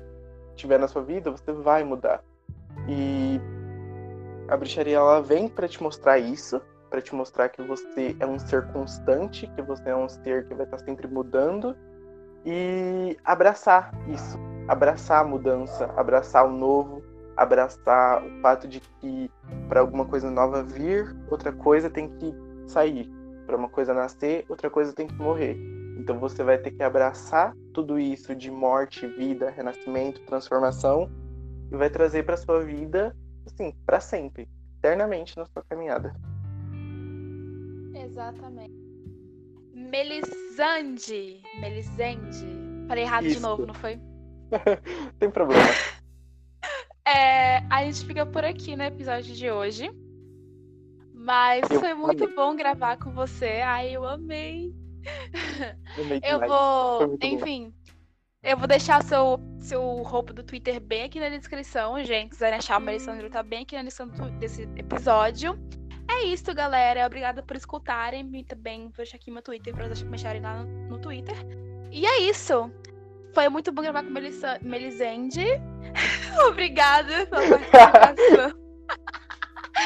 tiver 0.56 0.78
na 0.78 0.88
sua 0.88 1.02
vida, 1.02 1.32
você 1.32 1.52
vai 1.52 1.84
mudar. 1.84 2.24
E 2.88 3.40
a 4.50 4.58
bruxaria 4.58 4.98
ela 4.98 5.22
vem 5.22 5.48
para 5.48 5.68
te 5.68 5.82
mostrar 5.82 6.20
isso, 6.20 6.62
para 6.90 7.02
te 7.02 7.16
mostrar 7.16 7.50
que 7.50 7.62
você 7.62 8.16
é 8.20 8.26
um 8.26 8.38
ser 8.38 8.68
constante, 8.72 9.48
que 9.56 9.62
você 9.62 9.90
é 9.90 9.96
um 9.96 10.10
ser 10.10 10.48
que 10.48 10.54
vai 10.54 10.66
estar 10.66 10.80
sempre 10.80 11.08
mudando. 11.08 11.76
E 12.46 13.18
abraçar 13.24 13.94
isso, 14.08 14.38
abraçar 14.68 15.22
a 15.22 15.28
mudança, 15.28 15.86
abraçar 15.96 16.46
o 16.46 16.52
novo, 16.52 17.04
abraçar 17.40 18.22
o 18.22 18.42
fato 18.42 18.68
de 18.68 18.82
que 18.82 19.32
para 19.70 19.80
alguma 19.80 20.06
coisa 20.06 20.30
nova 20.30 20.62
vir, 20.62 21.16
outra 21.32 21.54
coisa 21.54 21.90
tem 21.90 22.10
que 22.10 22.36
sair. 22.68 23.10
Para 23.46 23.56
uma 23.56 23.70
coisa 23.70 23.94
nascer, 23.94 24.46
outra 24.50 24.70
coisa 24.70 24.92
tem 24.92 25.08
que 25.08 25.16
morrer. 25.16 25.58
Então 25.98 26.20
você 26.20 26.44
vai 26.44 26.58
ter 26.58 26.72
que 26.72 26.84
abraçar 26.84 27.56
tudo 27.74 27.98
isso 27.98 28.36
de 28.36 28.52
morte, 28.52 29.08
vida, 29.08 29.50
renascimento, 29.50 30.20
transformação 30.26 31.10
e 31.72 31.78
vai 31.78 31.90
trazer 31.90 32.24
para 32.24 32.36
sua 32.36 32.62
vida, 32.64 33.16
assim, 33.46 33.74
para 33.86 34.02
sempre, 34.02 34.50
eternamente 34.78 35.38
na 35.38 35.46
sua 35.46 35.64
caminhada. 35.64 36.14
Exatamente. 37.96 38.74
Melisande, 39.74 41.42
Melisande. 41.62 42.46
Falei 42.88 43.06
errado 43.06 43.26
isso. 43.28 43.38
de 43.38 43.42
novo, 43.42 43.66
não 43.66 43.74
foi? 43.74 43.98
tem 45.20 45.32
problema. 45.32 45.64
É, 47.10 47.64
a 47.70 47.84
gente 47.84 48.06
fica 48.06 48.26
por 48.26 48.46
aqui 48.46 48.76
no 48.76 48.84
episódio 48.84 49.34
de 49.34 49.50
hoje. 49.50 49.90
Mas 51.14 51.70
eu 51.70 51.80
foi 51.80 51.94
muito 51.94 52.24
amei. 52.26 52.36
bom 52.36 52.56
gravar 52.56 52.98
com 52.98 53.12
você. 53.12 53.62
Ai, 53.62 53.96
eu 53.96 54.06
amei. 54.06 54.74
Eu, 55.98 56.40
eu 56.40 56.48
vou, 56.48 57.18
enfim, 57.22 57.70
bom. 57.70 57.94
eu 58.44 58.58
vou 58.58 58.68
deixar 58.68 59.02
seu, 59.04 59.40
seu 59.60 59.82
roupa 60.04 60.34
do 60.34 60.44
Twitter 60.44 60.80
bem 60.80 61.04
aqui 61.04 61.20
na 61.20 61.30
descrição, 61.30 62.04
gente. 62.04 62.30
Se 62.30 62.30
quiserem 62.32 62.60
achar 62.60 62.80
o 62.80 62.82
Melissandro, 62.82 63.30
tá 63.30 63.42
bem 63.42 63.64
aqui 63.64 63.76
na 63.76 63.84
descrição 63.84 64.30
desse 64.38 64.64
episódio. 64.76 65.58
É 66.10 66.24
isso, 66.26 66.54
galera. 66.54 67.06
Obrigada 67.06 67.42
por 67.42 67.56
escutarem. 67.56 68.24
Me 68.24 68.44
também 68.44 68.84
vou 68.84 68.98
deixar 68.98 69.18
aqui 69.18 69.32
meu 69.32 69.42
Twitter 69.42 69.74
pra 69.74 69.88
vocês 69.88 70.04
mexerem 70.04 70.42
lá 70.42 70.64
no, 70.64 70.90
no 70.90 71.00
Twitter. 71.00 71.36
E 71.92 72.06
é 72.06 72.22
isso. 72.22 72.72
Foi 73.40 73.48
muito 73.48 73.72
bom 73.72 73.82
gravar 73.82 74.04
com 74.04 74.10
Melisande. 74.10 75.46
Obrigada 76.46 77.26
pela 77.28 77.58
participação. 77.58 78.54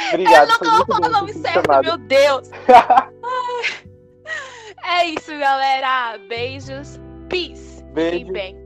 Obrigado. 0.09 0.49
Eu 0.49 0.71
não 0.71 0.85
falando 0.87 1.05
o 1.05 1.11
nome 1.11 1.33
certo, 1.33 1.61
chamado. 1.61 1.85
meu 1.85 1.97
Deus. 1.99 2.49
é 4.83 5.05
isso, 5.05 5.37
galera. 5.37 6.17
Beijos. 6.27 6.99
Peace. 7.29 7.83
Beijo. 7.93 8.31
bem. 8.31 8.62